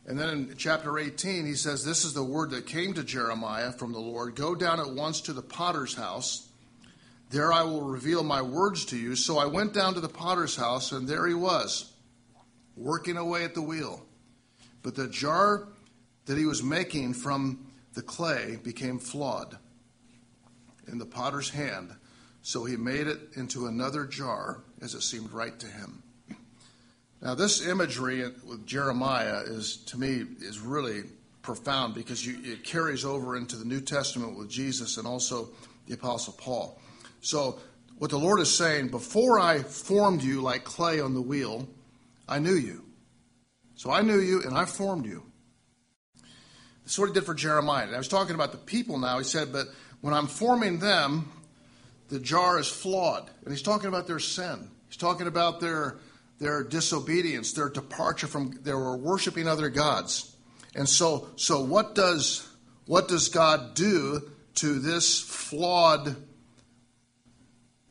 And 0.09 0.19
then 0.19 0.31
in 0.31 0.55
chapter 0.57 0.99
18, 0.99 1.45
he 1.45 1.55
says, 1.55 1.85
This 1.85 2.03
is 2.03 2.15
the 2.15 2.25
word 2.25 2.51
that 2.53 2.67
came 2.67 2.95
to 2.95 3.05
Jeremiah 3.05 3.71
from 3.71 3.93
the 3.93 3.99
Lord 3.99 4.35
Go 4.35 4.55
down 4.55 4.81
at 4.81 4.91
once 4.91 5.21
to 5.21 5.35
the 5.35 5.43
potter's 5.43 5.95
house. 5.95 6.49
There 7.29 7.53
I 7.53 7.63
will 7.63 7.83
reveal 7.83 8.25
my 8.25 8.41
words 8.41 8.87
to 8.87 8.97
you. 8.97 9.15
So 9.17 9.37
I 9.37 9.45
went 9.45 9.75
down 9.75 9.93
to 9.95 10.01
the 10.01 10.09
potter's 10.09 10.57
house, 10.57 10.93
and 10.93 11.07
there 11.07 11.27
he 11.27 11.35
was, 11.35 11.93
working 12.75 13.19
away 13.19 13.45
at 13.45 13.53
the 13.53 13.61
wheel. 13.61 14.03
But 14.83 14.95
the 14.95 15.09
jar 15.09 15.69
that 16.25 16.39
he 16.39 16.47
was 16.47 16.63
making 16.63 17.13
from 17.13 17.67
the 17.93 18.01
clay 18.01 18.59
became 18.65 18.99
flawed 18.99 19.59
in 20.91 20.97
the 20.97 21.05
potter's 21.05 21.51
hand. 21.51 21.95
So 22.41 22.65
he 22.65 22.79
made 22.79 23.09
it 23.09 23.21
into 23.37 23.67
another 23.67 24.07
jar 24.07 24.63
as 24.81 24.95
it 24.95 25.03
seemed 25.03 25.33
right 25.33 25.59
to 25.59 25.67
him. 25.67 26.03
Now, 27.21 27.35
this 27.35 27.67
imagery 27.67 28.23
with 28.45 28.67
Jeremiah 28.67 29.41
is, 29.45 29.79
to 29.87 29.99
me, 29.99 30.25
is 30.41 30.61
really 30.61 31.03
profound 31.43 31.95
because 31.95 32.25
you, 32.25 32.39
it 32.45 32.63
carries 32.63 33.05
over 33.05 33.37
into 33.37 33.57
the 33.57 33.65
New 33.65 33.81
Testament 33.81 34.39
with 34.39 34.49
Jesus 34.49 34.99
and 34.99 35.07
also 35.07 35.49
the 35.87 35.95
Apostle 35.95 36.35
Paul. 36.39 36.81
So, 37.21 37.59
what 37.99 38.11
the 38.11 38.19
Lord 38.19 38.39
is 38.39 38.57
saying, 38.57 38.89
before 38.89 39.41
I 39.41 39.63
formed 39.63 40.23
you 40.23 40.41
like 40.41 40.63
clay 40.63 41.01
on 41.01 41.15
the 41.15 41.21
wheel, 41.21 41.69
I 42.29 42.39
knew 42.39 42.55
you. 42.55 42.85
So 43.75 43.91
I 43.91 44.03
knew 44.03 44.21
you 44.21 44.43
and 44.43 44.57
I 44.57 44.67
formed 44.67 45.07
you. 45.07 45.25
This 46.85 46.93
is 46.93 46.99
what 46.99 47.09
he 47.09 47.15
did 47.15 47.25
for 47.25 47.35
Jeremiah. 47.35 47.87
And 47.87 47.95
I 47.95 47.99
was 47.99 48.09
talking 48.09 48.35
about 48.35 48.53
the 48.53 48.59
people 48.59 48.99
now. 48.99 49.19
He 49.19 49.25
said, 49.25 49.53
but 49.53 49.67
when 50.01 50.15
I'm 50.15 50.29
forming 50.29 50.79
them, 50.79 51.31
the 52.09 52.21
jar 52.21 52.59
is 52.59 52.69
flawed. 52.69 53.29
And 53.43 53.53
he's 53.53 53.63
talking 53.63 53.89
about 53.89 54.07
their 54.07 54.21
sin. 54.21 54.71
He's 54.87 54.97
talking 54.97 55.27
about 55.27 55.61
their 55.61 55.97
their 56.39 56.63
disobedience, 56.63 57.53
their 57.53 57.69
departure 57.69 58.27
from 58.27 58.59
they 58.63 58.73
were 58.73 58.97
worshiping 58.97 59.49
other 59.49 59.69
gods. 59.69 60.37
And 60.75 60.89
so 60.89 61.29
so 61.37 61.63
what 61.63 61.95
does 61.95 62.49
what 62.87 63.09
does 63.09 63.29
God 63.29 63.75
do 63.75 64.23
to 64.57 64.79
this 64.79 65.21
flawed 65.21 66.17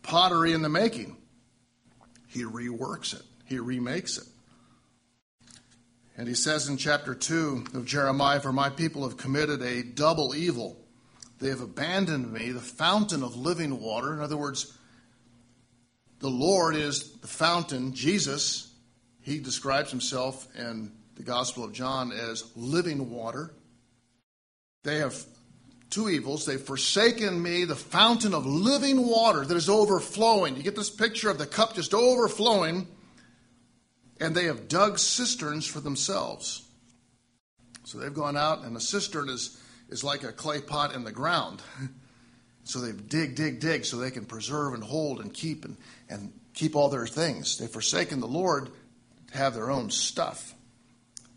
pottery 0.01 0.53
in 0.53 0.61
the 0.61 0.69
making? 0.69 1.17
He 2.27 2.43
reworks 2.43 3.13
it. 3.13 3.23
He 3.45 3.59
remakes 3.59 4.17
it. 4.17 4.27
And 6.17 6.27
he 6.27 6.33
says 6.33 6.67
in 6.67 6.77
chapter 6.77 7.13
2 7.13 7.65
of 7.75 7.85
Jeremiah, 7.85 8.39
For 8.39 8.51
my 8.51 8.69
people 8.69 9.07
have 9.07 9.17
committed 9.17 9.61
a 9.61 9.83
double 9.83 10.35
evil. 10.35 10.83
They 11.39 11.49
have 11.49 11.61
abandoned 11.61 12.33
me, 12.33 12.51
the 12.51 12.59
fountain 12.59 13.21
of 13.21 13.35
living 13.35 13.79
water. 13.79 14.13
In 14.13 14.19
other 14.19 14.35
words, 14.35 14.75
the 16.19 16.29
Lord 16.29 16.75
is 16.75 17.11
the 17.19 17.27
fountain. 17.27 17.93
Jesus, 17.93 18.73
he 19.21 19.39
describes 19.39 19.91
himself 19.91 20.47
in 20.57 20.91
the 21.15 21.23
Gospel 21.23 21.63
of 21.63 21.73
John 21.73 22.11
as 22.11 22.51
living 22.55 23.09
water. 23.09 23.53
They 24.83 24.97
have 24.97 25.15
two 25.89 26.09
evils. 26.09 26.45
They've 26.45 26.59
forsaken 26.59 27.41
me, 27.41 27.65
the 27.65 27.75
fountain 27.75 28.33
of 28.33 28.45
living 28.45 29.07
water 29.07 29.45
that 29.45 29.55
is 29.55 29.69
overflowing. 29.69 30.55
You 30.55 30.63
get 30.63 30.75
this 30.75 30.89
picture 30.89 31.29
of 31.29 31.37
the 31.37 31.45
cup 31.45 31.75
just 31.75 31.93
overflowing, 31.93 32.87
and 34.19 34.35
they 34.35 34.45
have 34.45 34.67
dug 34.67 34.97
cisterns 34.99 35.65
for 35.65 35.79
themselves. 35.79 36.63
So 37.83 37.99
they've 37.99 38.13
gone 38.13 38.37
out, 38.37 38.63
and 38.63 38.75
a 38.75 38.81
cistern 38.81 39.29
is, 39.29 39.61
is 39.89 40.03
like 40.03 40.23
a 40.23 40.31
clay 40.31 40.61
pot 40.61 40.95
in 40.95 41.03
the 41.03 41.11
ground. 41.11 41.61
So 42.63 42.79
they've 42.79 43.07
dig, 43.07 43.35
dig, 43.35 43.61
dig 43.61 43.85
so 43.85 43.95
they 43.95 44.11
can 44.11 44.25
preserve 44.25 44.73
and 44.73 44.83
hold 44.83 45.21
and 45.21 45.33
keep 45.33 45.63
and, 45.63 45.77
and 46.09 46.31
keep 46.53 46.75
all 46.75 46.89
their 46.89 47.07
things. 47.07 47.57
They've 47.57 47.69
forsaken 47.69 48.19
the 48.19 48.27
Lord 48.27 48.69
to 49.31 49.37
have 49.37 49.53
their 49.53 49.69
own 49.69 49.89
stuff. 49.89 50.55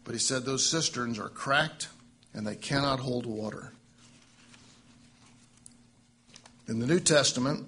But 0.04 0.14
he 0.14 0.18
said 0.18 0.44
those 0.44 0.64
cisterns 0.64 1.18
are 1.18 1.28
cracked 1.28 1.88
and 2.34 2.46
they 2.46 2.56
cannot 2.56 3.00
hold 3.00 3.26
water. 3.26 3.72
In 6.68 6.78
the 6.78 6.86
New 6.86 7.00
Testament, 7.00 7.66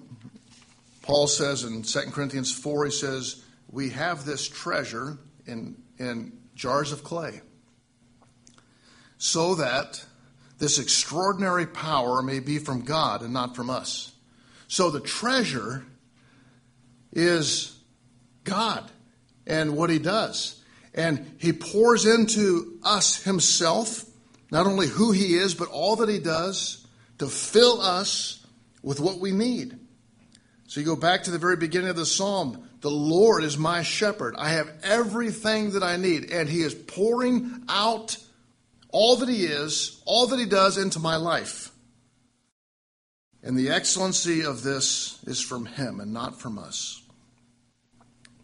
Paul 1.01 1.27
says 1.27 1.63
in 1.63 1.83
2 1.83 1.99
Corinthians 2.11 2.51
4, 2.51 2.85
he 2.85 2.91
says, 2.91 3.43
We 3.69 3.89
have 3.89 4.23
this 4.23 4.47
treasure 4.47 5.17
in, 5.45 5.75
in 5.99 6.31
jars 6.55 6.93
of 6.93 7.03
clay, 7.03 7.41
so 9.17 9.55
that 9.55 10.05
this 10.59 10.79
extraordinary 10.79 11.67
power 11.67 12.21
may 12.21 12.39
be 12.39 12.57
from 12.57 12.85
God 12.85 13.21
and 13.21 13.33
not 13.33 13.55
from 13.55 13.69
us. 13.69 14.13
So 14.69 14.89
the 14.89 15.01
treasure 15.01 15.85
is 17.13 17.77
God 18.43 18.91
and 19.47 19.77
what 19.77 19.89
He 19.89 19.99
does. 19.99 20.61
And 20.93 21.35
He 21.39 21.53
pours 21.53 22.05
into 22.05 22.79
us 22.83 23.23
Himself, 23.23 24.05
not 24.51 24.65
only 24.65 24.87
who 24.87 25.11
He 25.11 25.35
is, 25.35 25.55
but 25.55 25.69
all 25.69 25.95
that 25.97 26.09
He 26.09 26.19
does 26.19 26.85
to 27.19 27.27
fill 27.27 27.81
us 27.81 28.45
with 28.81 28.99
what 28.99 29.19
we 29.19 29.31
need. 29.31 29.79
So 30.67 30.79
you 30.79 30.85
go 30.85 30.95
back 30.95 31.23
to 31.23 31.31
the 31.31 31.37
very 31.37 31.55
beginning 31.55 31.89
of 31.89 31.95
the 31.95 32.05
psalm 32.05 32.67
the 32.83 32.91
Lord 32.91 33.45
is 33.45 33.57
my 33.57 33.81
shepherd. 33.81 34.35
I 34.37 34.49
have 34.49 34.69
everything 34.83 35.71
that 35.71 35.83
I 35.83 35.95
need, 35.95 36.31
and 36.31 36.49
He 36.49 36.63
is 36.63 36.75
pouring 36.75 37.63
out 37.69 38.17
all 38.89 39.15
that 39.15 39.29
He 39.29 39.45
is, 39.45 40.01
all 40.05 40.27
that 40.27 40.37
He 40.37 40.45
does 40.45 40.77
into 40.77 40.99
my 40.99 41.15
life. 41.15 41.71
And 43.41 43.57
the 43.57 43.69
excellency 43.69 44.43
of 44.43 44.63
this 44.63 45.17
is 45.25 45.39
from 45.39 45.65
Him 45.65 46.01
and 46.01 46.11
not 46.11 46.41
from 46.41 46.59
us. 46.59 47.01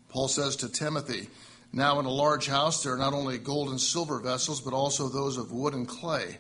Paul 0.10 0.28
says 0.28 0.56
to 0.58 0.70
Timothy, 0.70 1.30
Now 1.72 2.00
in 2.00 2.06
a 2.06 2.12
large 2.12 2.48
house 2.48 2.84
there 2.84 2.94
are 2.94 2.98
not 2.98 3.14
only 3.14 3.38
gold 3.38 3.70
and 3.70 3.80
silver 3.80 4.20
vessels, 4.20 4.60
but 4.60 4.74
also 4.74 5.08
those 5.08 5.38
of 5.38 5.52
wood 5.52 5.74
and 5.74 5.88
clay, 5.88 6.40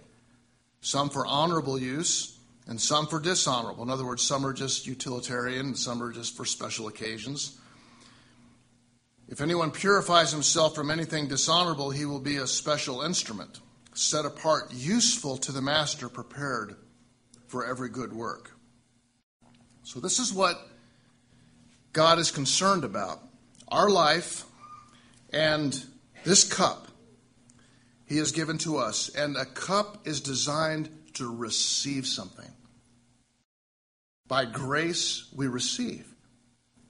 some 0.82 1.10
for 1.10 1.25
honorable 1.25 1.79
use 1.79 2.38
and 2.67 2.82
some 2.82 3.08
for 3.08 3.19
dishonorable. 3.19 3.84
In 3.84 3.89
other 3.89 4.05
words, 4.05 4.23
some 4.23 4.45
are 4.45 4.53
just 4.53 4.88
utilitarian 4.88 5.67
and 5.67 5.77
some 5.77 6.01
are 6.01 6.12
just 6.12 6.36
for 6.36 6.45
special 6.45 6.88
occasions. 6.88 7.60
If 9.27 9.41
anyone 9.41 9.69
purifies 9.69 10.32
himself 10.32 10.73
from 10.73 10.89
anything 10.89 11.27
dishonorable, 11.27 11.91
he 11.91 12.05
will 12.05 12.19
be 12.19 12.38
a 12.38 12.47
special 12.47 13.03
instrument 13.03 13.60
set 13.93 14.25
apart, 14.25 14.71
useful 14.73 15.38
to 15.38 15.51
the 15.51 15.62
master, 15.62 16.10
prepared 16.10 16.75
for 17.47 17.65
every 17.65 17.89
good 17.89 18.13
work. 18.13 18.51
So, 19.84 19.99
this 19.99 20.19
is 20.19 20.32
what 20.32 20.55
God 21.91 22.17
is 22.17 22.32
concerned 22.32 22.84
about 22.84 23.28
our 23.69 23.89
life 23.89 24.45
and 25.32 25.84
this 26.23 26.43
cup 26.43 26.88
He 28.05 28.17
has 28.17 28.32
given 28.32 28.58
to 28.60 28.77
us. 28.77 29.10
And 29.10 29.38
a 29.38 29.45
cup 29.45 30.08
is 30.08 30.21
designed 30.21 30.89
to 31.13 31.34
receive 31.34 32.08
something. 32.08 32.51
By 34.27 34.45
grace, 34.45 35.27
we 35.36 35.47
receive. 35.47 36.05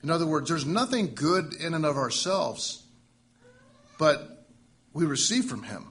In 0.04 0.10
other 0.10 0.26
words, 0.26 0.50
there's 0.50 0.66
nothing 0.66 1.14
good 1.14 1.54
in 1.54 1.74
and 1.74 1.86
of 1.86 1.98
ourselves, 1.98 2.84
but 3.98 4.46
we 4.94 5.06
receive 5.06 5.46
from 5.46 5.64
him. 5.64 5.88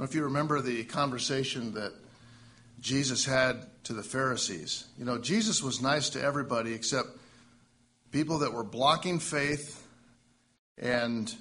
If 0.00 0.14
you 0.14 0.24
remember 0.24 0.60
the 0.60 0.84
conversation 0.84 1.74
that 1.74 1.92
Jesus 2.80 3.24
had 3.24 3.66
to 3.84 3.92
the 3.92 4.02
Pharisees. 4.02 4.86
You 4.98 5.04
know, 5.04 5.18
Jesus 5.18 5.62
was 5.62 5.82
nice 5.82 6.08
to 6.10 6.22
everybody 6.22 6.72
except 6.72 7.08
people 8.10 8.38
that 8.38 8.52
were 8.52 8.64
blocking 8.64 9.18
faith 9.18 9.86
and 10.78 11.34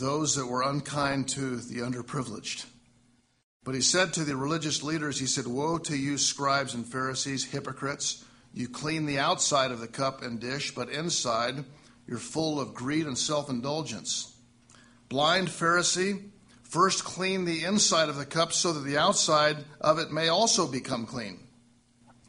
those 0.00 0.36
that 0.36 0.46
were 0.46 0.62
unkind 0.62 1.28
to 1.28 1.56
the 1.56 1.80
underprivileged. 1.80 2.66
But 3.64 3.74
he 3.74 3.80
said 3.80 4.12
to 4.14 4.24
the 4.24 4.36
religious 4.36 4.82
leaders, 4.82 5.18
he 5.18 5.26
said, 5.26 5.46
Woe 5.46 5.78
to 5.78 5.96
you, 5.96 6.18
scribes 6.18 6.74
and 6.74 6.86
Pharisees, 6.86 7.44
hypocrites! 7.44 8.24
You 8.52 8.68
clean 8.68 9.06
the 9.06 9.18
outside 9.18 9.72
of 9.72 9.80
the 9.80 9.88
cup 9.88 10.22
and 10.22 10.38
dish, 10.38 10.74
but 10.74 10.88
inside 10.88 11.64
you're 12.06 12.18
full 12.18 12.60
of 12.60 12.74
greed 12.74 13.06
and 13.06 13.18
self 13.18 13.48
indulgence. 13.48 14.32
Blind 15.08 15.48
Pharisee, 15.48 16.28
first 16.62 17.04
clean 17.04 17.44
the 17.44 17.64
inside 17.64 18.08
of 18.08 18.16
the 18.16 18.26
cup 18.26 18.52
so 18.52 18.72
that 18.72 18.80
the 18.80 18.98
outside 18.98 19.56
of 19.80 19.98
it 19.98 20.12
may 20.12 20.28
also 20.28 20.70
become 20.70 21.06
clean. 21.06 21.40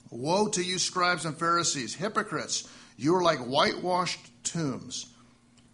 Woe 0.09 0.47
to 0.47 0.63
you, 0.63 0.79
scribes 0.79 1.25
and 1.25 1.37
Pharisees, 1.37 1.95
hypocrites! 1.95 2.67
You 2.97 3.15
are 3.15 3.23
like 3.23 3.39
whitewashed 3.39 4.31
tombs, 4.43 5.07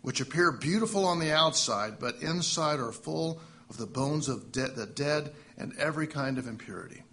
which 0.02 0.22
appear 0.22 0.52
beautiful 0.52 1.06
on 1.06 1.20
the 1.20 1.32
outside, 1.32 2.00
but 2.00 2.22
inside 2.22 2.80
are 2.80 2.92
full 2.92 3.42
of 3.70 3.78
the 3.78 3.86
bones 3.86 4.28
of 4.28 4.52
de- 4.52 4.68
the 4.68 4.86
dead 4.86 5.34
and 5.58 5.78
every 5.78 6.08
kind 6.08 6.38
of 6.38 6.48
impurity. 6.48 7.04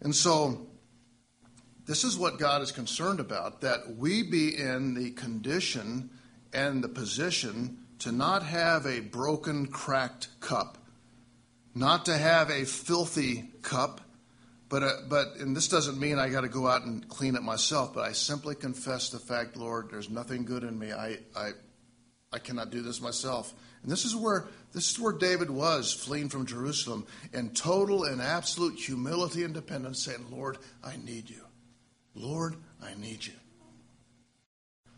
And 0.00 0.14
so, 0.14 0.66
this 1.86 2.04
is 2.04 2.16
what 2.16 2.38
God 2.38 2.62
is 2.62 2.72
concerned 2.72 3.20
about 3.20 3.60
that 3.60 3.96
we 3.96 4.22
be 4.22 4.56
in 4.56 4.94
the 4.94 5.10
condition 5.10 6.10
and 6.52 6.82
the 6.82 6.88
position 6.88 7.78
to 7.98 8.12
not 8.12 8.42
have 8.42 8.86
a 8.86 9.00
broken, 9.00 9.66
cracked 9.66 10.28
cup, 10.40 10.78
not 11.74 12.04
to 12.06 12.16
have 12.16 12.50
a 12.50 12.64
filthy 12.64 13.50
cup, 13.62 14.00
but, 14.68 14.82
uh, 14.82 14.92
but 15.08 15.36
and 15.36 15.56
this 15.56 15.68
doesn't 15.68 15.98
mean 15.98 16.18
I 16.18 16.28
got 16.28 16.40
to 16.40 16.48
go 16.48 16.66
out 16.66 16.82
and 16.82 17.06
clean 17.08 17.36
it 17.36 17.42
myself, 17.42 17.94
but 17.94 18.04
I 18.04 18.12
simply 18.12 18.54
confess 18.54 19.10
the 19.10 19.18
fact, 19.18 19.56
Lord, 19.56 19.88
there's 19.90 20.10
nothing 20.10 20.44
good 20.44 20.64
in 20.64 20.78
me. 20.78 20.92
I, 20.92 21.18
I, 21.36 21.50
I 22.32 22.38
cannot 22.38 22.70
do 22.70 22.82
this 22.82 23.00
myself. 23.00 23.52
And 23.82 23.92
this 23.92 24.04
is 24.04 24.16
where 24.16 24.48
this 24.72 24.90
is 24.90 24.98
where 24.98 25.12
David 25.12 25.50
was 25.50 25.92
fleeing 25.92 26.28
from 26.28 26.46
Jerusalem 26.46 27.06
in 27.32 27.50
total 27.50 28.04
and 28.04 28.20
absolute 28.20 28.76
humility 28.76 29.44
and 29.44 29.54
dependence, 29.54 30.04
saying, 30.04 30.26
Lord, 30.30 30.58
I 30.82 30.96
need 30.96 31.30
you. 31.30 31.44
Lord, 32.14 32.56
I 32.82 32.94
need 32.94 33.24
you. 33.24 33.34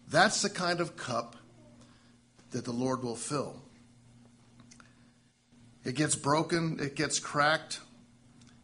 That's 0.08 0.40
the 0.40 0.50
kind 0.50 0.80
of 0.80 0.96
cup 0.96 1.36
that 2.52 2.64
the 2.64 2.72
Lord 2.72 3.02
will 3.02 3.16
fill. 3.16 3.60
It 5.84 5.94
gets 5.94 6.14
broken, 6.14 6.78
it 6.80 6.94
gets 6.94 7.18
cracked. 7.18 7.80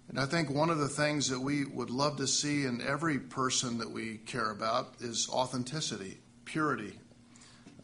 And 0.09 0.19
I 0.19 0.27
think 0.27 0.51
one 0.51 0.71
of 0.71 0.79
the 0.79 0.89
things 0.89 1.29
that 1.31 1.41
we 1.41 1.65
would 1.65 1.91
love 1.91 2.17
to 2.19 2.27
see 2.27 2.65
in 2.65 2.81
every 2.83 3.19
person 3.19 3.79
that 3.79 3.91
we 3.91 4.19
care 4.19 4.51
about 4.51 4.95
is 5.01 5.29
authenticity, 5.31 6.19
purity. 6.45 6.99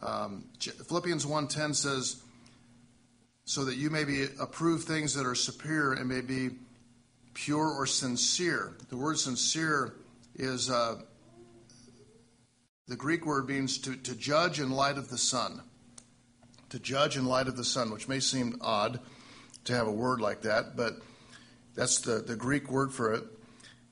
Um, 0.01 0.45
Philippians 0.59 1.25
1:10 1.25 1.75
says, 1.75 2.21
so 3.49 3.65
that 3.65 3.77
you 3.77 3.89
may 3.89 4.03
be 4.03 4.27
approve 4.39 4.83
things 4.83 5.15
that 5.15 5.25
are 5.25 5.33
superior 5.33 5.93
and 5.93 6.07
may 6.07 6.21
be 6.21 6.51
pure 7.33 7.67
or 7.67 7.87
sincere. 7.87 8.77
The 8.89 8.95
word 8.97 9.17
sincere 9.17 9.95
is 10.35 10.69
uh, 10.69 11.01
the 12.87 12.95
Greek 12.95 13.25
word 13.25 13.47
means 13.47 13.79
to, 13.79 13.95
to 13.95 14.13
judge 14.13 14.59
in 14.59 14.69
light 14.69 14.99
of 14.99 15.09
the 15.09 15.17
sun. 15.17 15.63
To 16.69 16.79
judge 16.79 17.17
in 17.17 17.25
light 17.25 17.47
of 17.47 17.57
the 17.57 17.63
sun, 17.63 17.91
which 17.91 18.07
may 18.07 18.19
seem 18.19 18.57
odd 18.61 18.99
to 19.65 19.75
have 19.75 19.87
a 19.87 19.91
word 19.91 20.21
like 20.21 20.41
that, 20.41 20.75
but 20.75 20.99
that's 21.75 21.99
the, 21.99 22.19
the 22.19 22.35
Greek 22.35 22.69
word 22.69 22.93
for 22.93 23.13
it. 23.13 23.23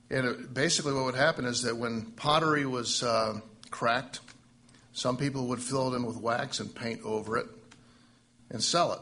And 0.10 0.26
it, 0.26 0.54
basically, 0.54 0.94
what 0.94 1.06
would 1.06 1.16
happen 1.16 1.46
is 1.46 1.64
that 1.64 1.78
when 1.78 2.12
pottery 2.12 2.66
was 2.66 3.04
uh, 3.04 3.40
cracked, 3.72 4.22
some 4.94 5.18
people 5.18 5.48
would 5.48 5.62
fill 5.62 5.94
it 5.94 5.96
in 5.96 6.06
with 6.06 6.18
wax 6.18 6.60
and 6.60 6.74
paint 6.74 7.02
over 7.04 7.38
it 7.38 7.48
and 8.50 8.64
sell 8.64 8.94
it 8.94 9.02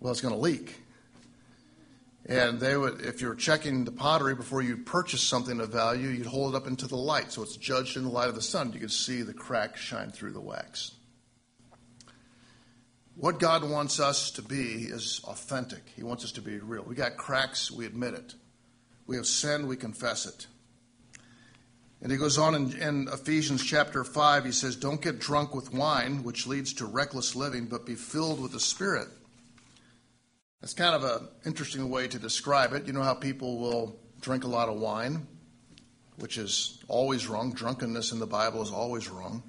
well, 0.00 0.12
it's 0.12 0.20
going 0.20 0.34
to 0.34 0.40
leak. 0.40 0.80
And 2.26 2.58
they 2.58 2.76
would, 2.76 3.00
if 3.02 3.20
you're 3.20 3.34
checking 3.34 3.84
the 3.84 3.92
pottery 3.92 4.34
before 4.34 4.60
you 4.60 4.76
purchase 4.76 5.22
something 5.22 5.60
of 5.60 5.70
value, 5.70 6.08
you'd 6.08 6.26
hold 6.26 6.54
it 6.54 6.56
up 6.56 6.66
into 6.66 6.88
the 6.88 6.96
light, 6.96 7.30
so 7.30 7.42
it's 7.42 7.56
judged 7.56 7.96
in 7.96 8.02
the 8.02 8.08
light 8.08 8.28
of 8.28 8.34
the 8.34 8.42
sun. 8.42 8.72
You 8.72 8.80
could 8.80 8.92
see 8.92 9.22
the 9.22 9.32
crack 9.32 9.76
shine 9.76 10.10
through 10.10 10.32
the 10.32 10.40
wax. 10.40 10.92
What 13.16 13.40
God 13.40 13.68
wants 13.68 13.98
us 13.98 14.30
to 14.32 14.42
be 14.42 14.84
is 14.84 15.20
authentic. 15.24 15.82
He 15.96 16.02
wants 16.02 16.24
us 16.24 16.32
to 16.32 16.42
be 16.42 16.58
real. 16.58 16.84
We 16.86 16.94
got 16.94 17.16
cracks, 17.16 17.70
we 17.70 17.86
admit 17.86 18.14
it. 18.14 18.34
We 19.06 19.16
have 19.16 19.26
sinned, 19.26 19.68
we 19.68 19.76
confess 19.76 20.26
it. 20.26 20.46
And 22.02 22.12
he 22.12 22.18
goes 22.18 22.36
on 22.36 22.54
in, 22.54 22.76
in, 22.76 23.08
Ephesians 23.10 23.64
chapter 23.64 24.04
5, 24.04 24.44
he 24.44 24.52
says, 24.52 24.76
Don't 24.76 25.00
get 25.00 25.18
drunk 25.18 25.54
with 25.54 25.72
wine, 25.72 26.22
which 26.24 26.46
leads 26.46 26.74
to 26.74 26.84
reckless 26.84 27.34
living, 27.34 27.66
but 27.66 27.86
be 27.86 27.94
filled 27.94 28.40
with 28.40 28.52
the 28.52 28.60
Spirit 28.60 29.08
that's 30.66 30.74
kind 30.74 30.96
of 30.96 31.04
an 31.04 31.28
interesting 31.44 31.88
way 31.90 32.08
to 32.08 32.18
describe 32.18 32.72
it. 32.72 32.86
You 32.86 32.92
know 32.92 33.02
how 33.02 33.14
people 33.14 33.58
will 33.58 34.00
drink 34.20 34.42
a 34.42 34.48
lot 34.48 34.68
of 34.68 34.80
wine, 34.80 35.26
which 36.16 36.38
is 36.38 36.82
always 36.88 37.28
wrong. 37.28 37.52
Drunkenness 37.52 38.10
in 38.10 38.18
the 38.18 38.26
Bible 38.26 38.62
is 38.62 38.72
always 38.72 39.08
wrong. 39.08 39.44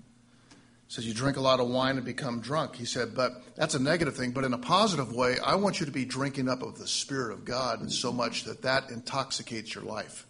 Says 0.90 1.06
you 1.06 1.14
drink 1.14 1.36
a 1.36 1.42
lot 1.42 1.60
of 1.60 1.68
wine 1.68 1.98
and 1.98 2.06
become 2.06 2.40
drunk. 2.40 2.76
He 2.76 2.86
said, 2.86 3.14
but 3.14 3.44
that's 3.56 3.76
a 3.76 3.80
negative 3.80 4.16
thing. 4.16 4.32
But 4.32 4.46
in 4.46 4.54
a 4.54 4.58
positive 4.58 5.14
way, 5.14 5.38
I 5.46 5.56
want 5.56 5.80
you 5.80 5.86
to 5.86 5.92
be 5.92 6.06
drinking 6.06 6.48
up 6.48 6.62
of 6.62 6.78
the 6.80 6.88
Spirit 6.88 7.34
of 7.34 7.44
God 7.44 7.92
so 7.92 8.14
much 8.14 8.46
that 8.46 8.62
that 8.62 8.90
intoxicates 8.90 9.76
your 9.76 9.84
life. 9.84 10.26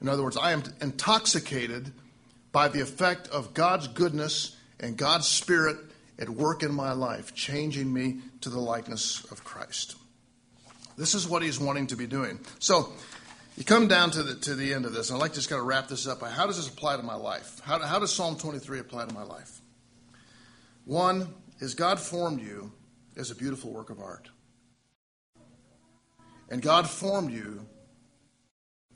In 0.00 0.08
other 0.08 0.22
words, 0.22 0.36
I 0.36 0.52
am 0.52 0.62
intoxicated 0.80 1.92
by 2.52 2.68
the 2.68 2.80
effect 2.80 3.26
of 3.28 3.54
God's 3.54 3.88
goodness 3.88 4.56
and 4.78 4.96
God's 4.96 5.26
Spirit 5.26 5.78
at 6.18 6.28
work 6.28 6.62
in 6.62 6.72
my 6.72 6.92
life, 6.92 7.34
changing 7.34 7.92
me 7.92 8.18
to 8.42 8.50
the 8.50 8.60
likeness 8.60 9.24
of 9.32 9.42
Christ. 9.42 9.96
This 10.96 11.14
is 11.14 11.26
what 11.26 11.42
he's 11.42 11.58
wanting 11.58 11.88
to 11.88 11.96
be 11.96 12.06
doing. 12.06 12.38
So, 12.60 12.92
you 13.56 13.64
come 13.64 13.88
down 13.88 14.10
to 14.12 14.22
the, 14.22 14.34
to 14.34 14.54
the 14.54 14.74
end 14.74 14.84
of 14.84 14.92
this, 14.92 15.10
and 15.10 15.16
I'd 15.16 15.20
like 15.20 15.32
to 15.32 15.36
just 15.36 15.48
kind 15.48 15.60
of 15.60 15.66
wrap 15.66 15.88
this 15.88 16.06
up. 16.06 16.22
How 16.22 16.46
does 16.46 16.56
this 16.56 16.68
apply 16.68 16.96
to 16.96 17.02
my 17.02 17.14
life? 17.14 17.60
How, 17.64 17.78
how 17.78 17.98
does 17.98 18.12
Psalm 18.12 18.36
23 18.36 18.80
apply 18.80 19.06
to 19.06 19.14
my 19.14 19.22
life? 19.22 19.60
One 20.84 21.28
is 21.60 21.74
God 21.74 22.00
formed 22.00 22.40
you 22.40 22.72
as 23.16 23.30
a 23.30 23.34
beautiful 23.34 23.70
work 23.70 23.90
of 23.90 24.00
art. 24.00 24.28
And 26.50 26.60
God 26.60 26.88
formed 26.88 27.32
you 27.32 27.66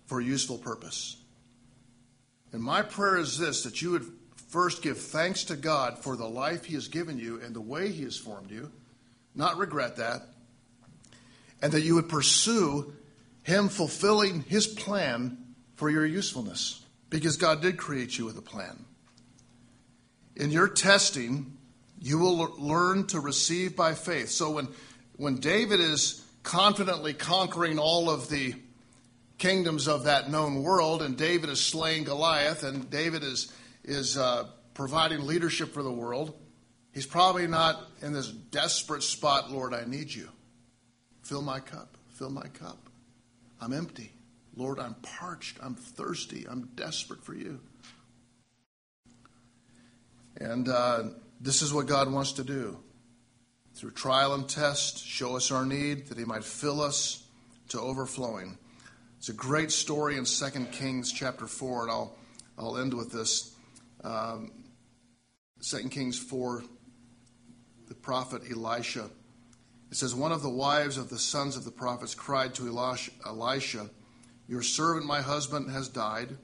for 0.06 0.20
a 0.20 0.24
useful 0.24 0.58
purpose. 0.58 1.16
And 2.52 2.62
my 2.62 2.82
prayer 2.82 3.18
is 3.18 3.38
this 3.38 3.62
that 3.62 3.80
you 3.80 3.92
would 3.92 4.06
First, 4.48 4.80
give 4.80 4.98
thanks 4.98 5.44
to 5.44 5.56
God 5.56 5.98
for 5.98 6.16
the 6.16 6.26
life 6.26 6.64
He 6.64 6.74
has 6.74 6.88
given 6.88 7.18
you 7.18 7.38
and 7.42 7.54
the 7.54 7.60
way 7.60 7.92
He 7.92 8.04
has 8.04 8.16
formed 8.16 8.50
you, 8.50 8.72
not 9.34 9.58
regret 9.58 9.96
that, 9.96 10.22
and 11.60 11.70
that 11.72 11.82
you 11.82 11.94
would 11.96 12.08
pursue 12.08 12.94
Him 13.48 13.70
fulfilling 13.70 14.42
His 14.42 14.66
plan 14.66 15.38
for 15.76 15.88
your 15.88 16.04
usefulness, 16.04 16.84
because 17.08 17.38
God 17.38 17.62
did 17.62 17.78
create 17.78 18.18
you 18.18 18.26
with 18.26 18.36
a 18.36 18.42
plan. 18.42 18.84
In 20.36 20.50
your 20.50 20.68
testing, 20.68 21.56
you 21.98 22.18
will 22.18 22.54
learn 22.58 23.06
to 23.06 23.20
receive 23.20 23.74
by 23.74 23.94
faith. 23.94 24.28
So 24.28 24.50
when, 24.50 24.68
when 25.16 25.36
David 25.36 25.80
is 25.80 26.22
confidently 26.42 27.14
conquering 27.14 27.78
all 27.78 28.10
of 28.10 28.28
the 28.28 28.54
kingdoms 29.38 29.88
of 29.88 30.04
that 30.04 30.30
known 30.30 30.62
world, 30.62 31.00
and 31.00 31.16
David 31.16 31.48
is 31.48 31.58
slaying 31.58 32.04
Goliath, 32.04 32.64
and 32.64 32.90
David 32.90 33.22
is 33.22 33.50
is 33.82 34.18
uh, 34.18 34.46
providing 34.74 35.26
leadership 35.26 35.72
for 35.72 35.82
the 35.82 35.90
world, 35.90 36.34
he's 36.92 37.06
probably 37.06 37.46
not 37.46 37.82
in 38.02 38.12
this 38.12 38.28
desperate 38.28 39.02
spot, 39.02 39.50
Lord, 39.50 39.72
I 39.72 39.86
need 39.86 40.12
you. 40.12 40.28
Fill 41.22 41.40
my 41.40 41.60
cup, 41.60 41.96
fill 42.10 42.28
my 42.28 42.46
cup. 42.48 42.87
I'm 43.60 43.72
empty. 43.72 44.12
Lord, 44.56 44.78
I'm 44.78 44.94
parched, 44.94 45.58
I'm 45.62 45.74
thirsty, 45.74 46.46
I'm 46.48 46.68
desperate 46.74 47.22
for 47.22 47.34
you. 47.34 47.60
And 50.40 50.68
uh, 50.68 51.04
this 51.40 51.62
is 51.62 51.72
what 51.72 51.86
God 51.86 52.10
wants 52.12 52.32
to 52.32 52.44
do. 52.44 52.78
Through 53.74 53.92
trial 53.92 54.34
and 54.34 54.48
test, 54.48 55.04
show 55.06 55.36
us 55.36 55.52
our 55.52 55.64
need 55.64 56.06
that 56.08 56.18
He 56.18 56.24
might 56.24 56.44
fill 56.44 56.80
us 56.80 57.24
to 57.68 57.80
overflowing. 57.80 58.58
It's 59.18 59.28
a 59.28 59.34
great 59.34 59.70
story 59.70 60.16
in 60.16 60.24
2 60.24 60.66
Kings 60.72 61.12
chapter 61.12 61.46
4, 61.46 61.82
and 61.82 61.90
I'll, 61.90 62.16
I'll 62.56 62.78
end 62.78 62.94
with 62.94 63.12
this 63.12 63.54
um, 64.02 64.52
2 65.62 65.88
Kings 65.88 66.18
4, 66.18 66.62
the 67.88 67.94
prophet 67.94 68.42
Elisha. 68.50 69.10
It 69.90 69.96
says, 69.96 70.14
One 70.14 70.32
of 70.32 70.42
the 70.42 70.48
wives 70.48 70.98
of 70.98 71.08
the 71.08 71.18
sons 71.18 71.56
of 71.56 71.64
the 71.64 71.70
prophets 71.70 72.14
cried 72.14 72.54
to 72.54 72.66
Elisha, 72.66 73.90
Your 74.46 74.62
servant, 74.62 75.06
my 75.06 75.20
husband, 75.20 75.70
has 75.70 75.88
died. 75.88 76.36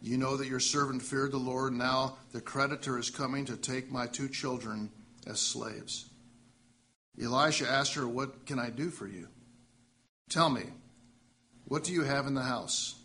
You 0.00 0.18
know 0.18 0.36
that 0.36 0.48
your 0.48 0.60
servant 0.60 1.00
feared 1.00 1.30
the 1.30 1.38
Lord. 1.38 1.72
Now 1.74 2.16
the 2.32 2.40
creditor 2.40 2.98
is 2.98 3.08
coming 3.08 3.44
to 3.44 3.56
take 3.56 3.90
my 3.90 4.08
two 4.08 4.28
children 4.28 4.90
as 5.26 5.38
slaves. 5.38 6.10
Elisha 7.22 7.70
asked 7.70 7.94
her, 7.94 8.08
What 8.08 8.46
can 8.46 8.58
I 8.58 8.70
do 8.70 8.90
for 8.90 9.06
you? 9.06 9.28
Tell 10.28 10.50
me, 10.50 10.64
what 11.66 11.84
do 11.84 11.92
you 11.92 12.02
have 12.02 12.26
in 12.26 12.34
the 12.34 12.42
house? 12.42 12.96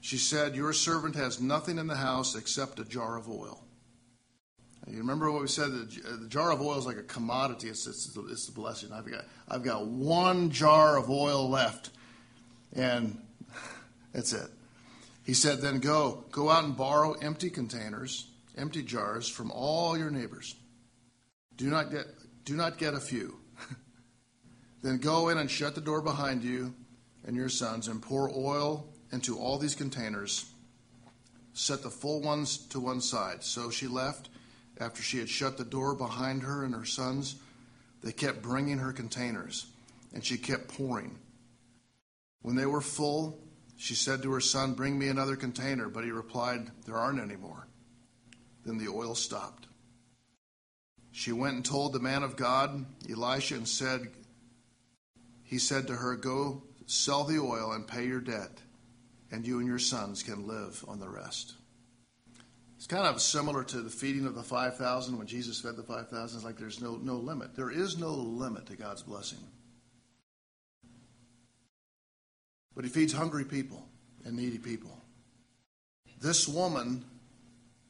She 0.00 0.18
said, 0.18 0.56
Your 0.56 0.72
servant 0.72 1.14
has 1.14 1.40
nothing 1.40 1.78
in 1.78 1.86
the 1.86 1.96
house 1.96 2.34
except 2.34 2.80
a 2.80 2.84
jar 2.84 3.16
of 3.16 3.28
oil. 3.28 3.67
You 4.90 4.98
remember 4.98 5.30
what 5.30 5.42
we 5.42 5.48
said? 5.48 5.70
The, 5.70 6.26
jar 6.28 6.50
of 6.50 6.62
oil 6.62 6.78
is 6.78 6.86
like 6.86 6.96
a 6.96 7.02
commodity. 7.02 7.68
It's, 7.68 7.86
it's, 7.86 8.16
it's 8.16 8.46
the 8.46 8.52
blessing. 8.52 8.90
I've 8.92 9.10
got, 9.10 9.24
I've 9.46 9.62
got 9.62 9.86
one 9.86 10.50
jar 10.50 10.96
of 10.96 11.10
oil 11.10 11.48
left, 11.48 11.90
and 12.72 13.20
that's 14.12 14.32
it. 14.32 14.48
He 15.24 15.34
said, 15.34 15.60
Then 15.60 15.80
go, 15.80 16.24
go 16.30 16.48
out 16.48 16.64
and 16.64 16.76
borrow 16.76 17.12
empty 17.12 17.50
containers, 17.50 18.28
empty 18.56 18.82
jars 18.82 19.28
from 19.28 19.50
all 19.50 19.98
your 19.98 20.10
neighbors. 20.10 20.54
Do 21.56 21.68
not 21.68 21.90
get, 21.90 22.06
do 22.44 22.56
not 22.56 22.78
get 22.78 22.94
a 22.94 23.00
few. 23.00 23.36
then 24.82 24.98
go 24.98 25.28
in 25.28 25.36
and 25.36 25.50
shut 25.50 25.74
the 25.74 25.82
door 25.82 26.00
behind 26.00 26.42
you 26.42 26.72
and 27.26 27.36
your 27.36 27.50
sons, 27.50 27.88
and 27.88 28.00
pour 28.00 28.30
oil 28.34 28.88
into 29.12 29.38
all 29.38 29.58
these 29.58 29.74
containers. 29.74 30.50
Set 31.52 31.82
the 31.82 31.90
full 31.90 32.22
ones 32.22 32.56
to 32.68 32.80
one 32.80 33.02
side. 33.02 33.42
So 33.42 33.68
she 33.68 33.86
left 33.86 34.30
after 34.80 35.02
she 35.02 35.18
had 35.18 35.28
shut 35.28 35.56
the 35.56 35.64
door 35.64 35.94
behind 35.94 36.42
her 36.42 36.64
and 36.64 36.74
her 36.74 36.84
sons. 36.84 37.36
They 38.02 38.12
kept 38.12 38.42
bringing 38.42 38.78
her 38.78 38.92
containers, 38.92 39.66
and 40.14 40.24
she 40.24 40.38
kept 40.38 40.68
pouring. 40.68 41.18
When 42.42 42.56
they 42.56 42.66
were 42.66 42.80
full, 42.80 43.40
she 43.76 43.94
said 43.94 44.22
to 44.22 44.32
her 44.32 44.40
son, 44.40 44.74
Bring 44.74 44.98
me 44.98 45.08
another 45.08 45.36
container. 45.36 45.88
But 45.88 46.04
he 46.04 46.10
replied, 46.10 46.70
There 46.86 46.96
aren't 46.96 47.20
any 47.20 47.36
more. 47.36 47.66
Then 48.64 48.78
the 48.78 48.88
oil 48.88 49.14
stopped. 49.14 49.66
She 51.10 51.32
went 51.32 51.56
and 51.56 51.64
told 51.64 51.92
the 51.92 52.00
man 52.00 52.22
of 52.22 52.36
God, 52.36 52.86
Elisha, 53.10 53.56
and 53.56 53.68
said, 53.68 54.08
He 55.42 55.58
said 55.58 55.86
to 55.88 55.96
her, 55.96 56.14
Go 56.16 56.62
sell 56.86 57.24
the 57.24 57.38
oil 57.38 57.72
and 57.72 57.86
pay 57.86 58.06
your 58.06 58.20
debt, 58.20 58.62
and 59.30 59.46
you 59.46 59.58
and 59.58 59.66
your 59.66 59.78
sons 59.78 60.22
can 60.22 60.46
live 60.46 60.84
on 60.86 61.00
the 61.00 61.08
rest. 61.08 61.54
It's 62.78 62.86
kind 62.86 63.06
of 63.06 63.20
similar 63.20 63.62
to 63.64 63.82
the 63.82 63.90
feeding 63.90 64.26
of 64.26 64.34
the 64.34 64.42
5,000 64.42 65.18
when 65.18 65.26
Jesus 65.26 65.60
fed 65.60 65.76
the 65.76 65.82
5,000. 65.82 66.38
It's 66.38 66.44
like 66.44 66.56
there's 66.56 66.80
no, 66.80 66.96
no 66.96 67.16
limit. 67.16 67.54
There 67.54 67.70
is 67.70 67.98
no 67.98 68.10
limit 68.10 68.66
to 68.66 68.76
God's 68.76 69.02
blessing. 69.02 69.40
but 72.78 72.84
he 72.84 72.90
feeds 72.92 73.12
hungry 73.12 73.44
people 73.44 73.84
and 74.24 74.36
needy 74.36 74.56
people. 74.56 74.96
This 76.20 76.46
woman, 76.46 77.04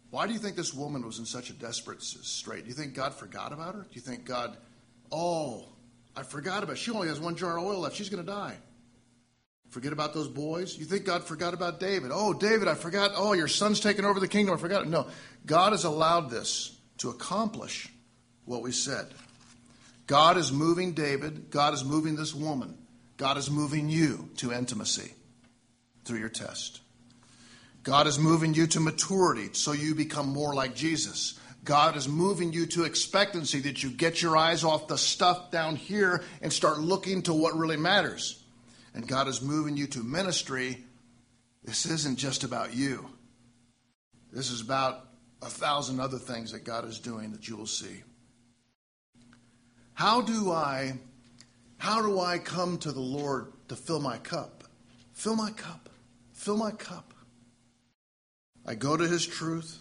why 0.08 0.26
do 0.26 0.32
you 0.32 0.38
think 0.38 0.56
this 0.56 0.72
woman 0.72 1.04
was 1.04 1.18
in 1.18 1.26
such 1.26 1.50
a 1.50 1.52
desperate 1.52 2.02
strait? 2.02 2.62
Do 2.62 2.68
you 2.70 2.74
think 2.74 2.94
God 2.94 3.12
forgot 3.12 3.52
about 3.52 3.74
her? 3.74 3.82
Do 3.82 3.90
you 3.92 4.00
think 4.00 4.24
God, 4.24 4.56
oh, 5.12 5.68
I 6.16 6.22
forgot 6.22 6.62
about 6.62 6.70
her. 6.70 6.76
She 6.76 6.90
only 6.90 7.08
has 7.08 7.20
one 7.20 7.36
jar 7.36 7.58
of 7.58 7.64
oil 7.64 7.80
left. 7.80 7.96
She's 7.96 8.08
going 8.08 8.24
to 8.24 8.32
die. 8.32 8.56
Forget 9.70 9.92
about 9.92 10.14
those 10.14 10.28
boys? 10.28 10.78
You 10.78 10.86
think 10.86 11.04
God 11.04 11.24
forgot 11.24 11.52
about 11.52 11.78
David? 11.78 12.10
Oh, 12.12 12.32
David, 12.32 12.68
I 12.68 12.74
forgot. 12.74 13.12
Oh, 13.14 13.34
your 13.34 13.48
son's 13.48 13.80
taken 13.80 14.04
over 14.04 14.18
the 14.18 14.28
kingdom. 14.28 14.54
I 14.54 14.58
forgot. 14.58 14.88
No, 14.88 15.08
God 15.44 15.72
has 15.72 15.84
allowed 15.84 16.30
this 16.30 16.76
to 16.98 17.10
accomplish 17.10 17.92
what 18.44 18.62
we 18.62 18.72
said. 18.72 19.06
God 20.06 20.38
is 20.38 20.50
moving 20.50 20.92
David. 20.92 21.50
God 21.50 21.74
is 21.74 21.84
moving 21.84 22.16
this 22.16 22.34
woman. 22.34 22.78
God 23.18 23.36
is 23.36 23.50
moving 23.50 23.90
you 23.90 24.30
to 24.38 24.52
intimacy 24.52 25.12
through 26.04 26.20
your 26.20 26.30
test. 26.30 26.80
God 27.82 28.06
is 28.06 28.18
moving 28.18 28.54
you 28.54 28.66
to 28.68 28.80
maturity 28.80 29.50
so 29.52 29.72
you 29.72 29.94
become 29.94 30.28
more 30.28 30.54
like 30.54 30.74
Jesus. 30.74 31.38
God 31.64 31.96
is 31.96 32.08
moving 32.08 32.52
you 32.52 32.64
to 32.66 32.84
expectancy 32.84 33.60
that 33.60 33.82
you 33.82 33.90
get 33.90 34.22
your 34.22 34.36
eyes 34.36 34.64
off 34.64 34.88
the 34.88 34.96
stuff 34.96 35.50
down 35.50 35.76
here 35.76 36.22
and 36.40 36.50
start 36.50 36.78
looking 36.78 37.22
to 37.22 37.34
what 37.34 37.56
really 37.56 37.76
matters. 37.76 38.37
And 38.94 39.06
God 39.06 39.28
is 39.28 39.42
moving 39.42 39.76
you 39.76 39.86
to 39.88 40.02
ministry. 40.02 40.84
This 41.64 41.86
isn't 41.86 42.16
just 42.18 42.44
about 42.44 42.74
you, 42.74 43.08
this 44.32 44.50
is 44.50 44.60
about 44.60 45.04
a 45.40 45.46
thousand 45.46 46.00
other 46.00 46.18
things 46.18 46.52
that 46.52 46.64
God 46.64 46.84
is 46.84 46.98
doing 46.98 47.32
that 47.32 47.48
you 47.48 47.56
will 47.56 47.66
see. 47.66 48.02
How 49.94 50.20
do 50.20 50.50
I 50.50 50.94
how 51.78 52.02
do 52.02 52.20
I 52.20 52.38
come 52.38 52.78
to 52.78 52.92
the 52.92 53.00
Lord 53.00 53.52
to 53.68 53.76
fill 53.76 54.00
my 54.00 54.18
cup? 54.18 54.64
Fill 55.12 55.36
my 55.36 55.50
cup. 55.52 55.88
Fill 56.32 56.56
my 56.56 56.72
cup. 56.72 57.14
I 58.66 58.74
go 58.74 58.96
to 58.96 59.08
His 59.08 59.26
truth, 59.26 59.78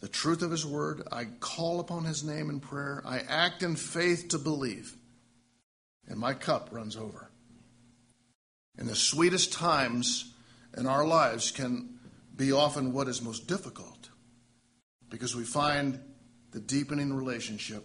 the 0.00 0.08
truth 0.08 0.42
of 0.42 0.50
His 0.50 0.66
word. 0.66 1.06
I 1.12 1.26
call 1.40 1.80
upon 1.80 2.04
His 2.04 2.24
name 2.24 2.50
in 2.50 2.60
prayer. 2.60 3.02
I 3.06 3.20
act 3.20 3.62
in 3.62 3.76
faith 3.76 4.28
to 4.28 4.38
believe. 4.38 4.96
And 6.08 6.18
my 6.18 6.34
cup 6.34 6.70
runs 6.72 6.96
over. 6.96 7.27
And 8.78 8.88
the 8.88 8.96
sweetest 8.96 9.52
times 9.52 10.32
in 10.76 10.86
our 10.86 11.04
lives 11.04 11.50
can 11.50 11.98
be 12.36 12.52
often 12.52 12.92
what 12.92 13.08
is 13.08 13.20
most 13.20 13.48
difficult 13.48 14.08
because 15.10 15.34
we 15.34 15.42
find 15.42 16.00
the 16.52 16.60
deepening 16.60 17.12
relationship 17.12 17.84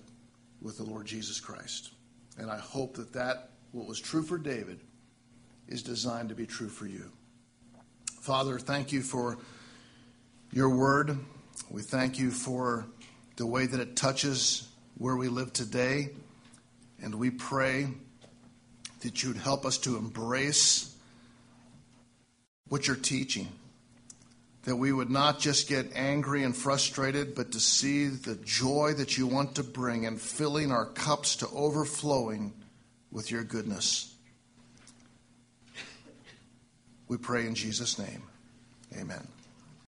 with 0.61 0.77
the 0.77 0.83
Lord 0.83 1.07
Jesus 1.07 1.39
Christ. 1.39 1.91
And 2.37 2.49
I 2.49 2.57
hope 2.57 2.95
that 2.95 3.13
that, 3.13 3.49
what 3.71 3.87
was 3.87 3.99
true 3.99 4.23
for 4.23 4.37
David, 4.37 4.79
is 5.67 5.81
designed 5.81 6.29
to 6.29 6.35
be 6.35 6.45
true 6.45 6.69
for 6.69 6.85
you. 6.85 7.11
Father, 8.21 8.59
thank 8.59 8.91
you 8.91 9.01
for 9.01 9.39
your 10.51 10.69
word. 10.69 11.17
We 11.69 11.81
thank 11.81 12.19
you 12.19 12.29
for 12.29 12.85
the 13.35 13.47
way 13.47 13.65
that 13.65 13.79
it 13.79 13.95
touches 13.95 14.67
where 14.97 15.15
we 15.15 15.27
live 15.27 15.51
today. 15.53 16.09
And 17.01 17.15
we 17.15 17.31
pray 17.31 17.87
that 19.04 19.24
you'd 19.24 19.38
help 19.38 19.66
us 19.66 19.78
to 19.80 19.97
embrace 19.97 20.95
what 22.68 22.88
you're 22.88 22.95
teaching 22.95 23.47
that 24.64 24.76
we 24.78 24.93
would 24.93 25.10
not 25.10 25.39
just 25.39 25.68
get 25.68 25.91
angry 25.93 26.43
and 26.43 26.56
frustrated, 26.56 27.36
but 27.36 27.51
to 27.51 27.60
see 27.60 28.08
the 28.08 28.36
joy 28.36 28.93
that 28.95 29.18
you 29.18 29.28
want 29.28 29.56
to 29.56 29.64
bring 29.64 30.06
and 30.06 30.20
filling 30.20 30.72
our 30.72 30.86
cups 30.86 31.38
to 31.38 31.47
overflowing 31.49 32.54
with 33.12 33.30
your 33.30 33.43
goodness. 33.43 34.14
We 37.10 37.18
pray 37.18 37.45
in 37.45 37.56
Jesus' 37.56 37.99
name. 37.99 38.24
Amen. 38.97 39.28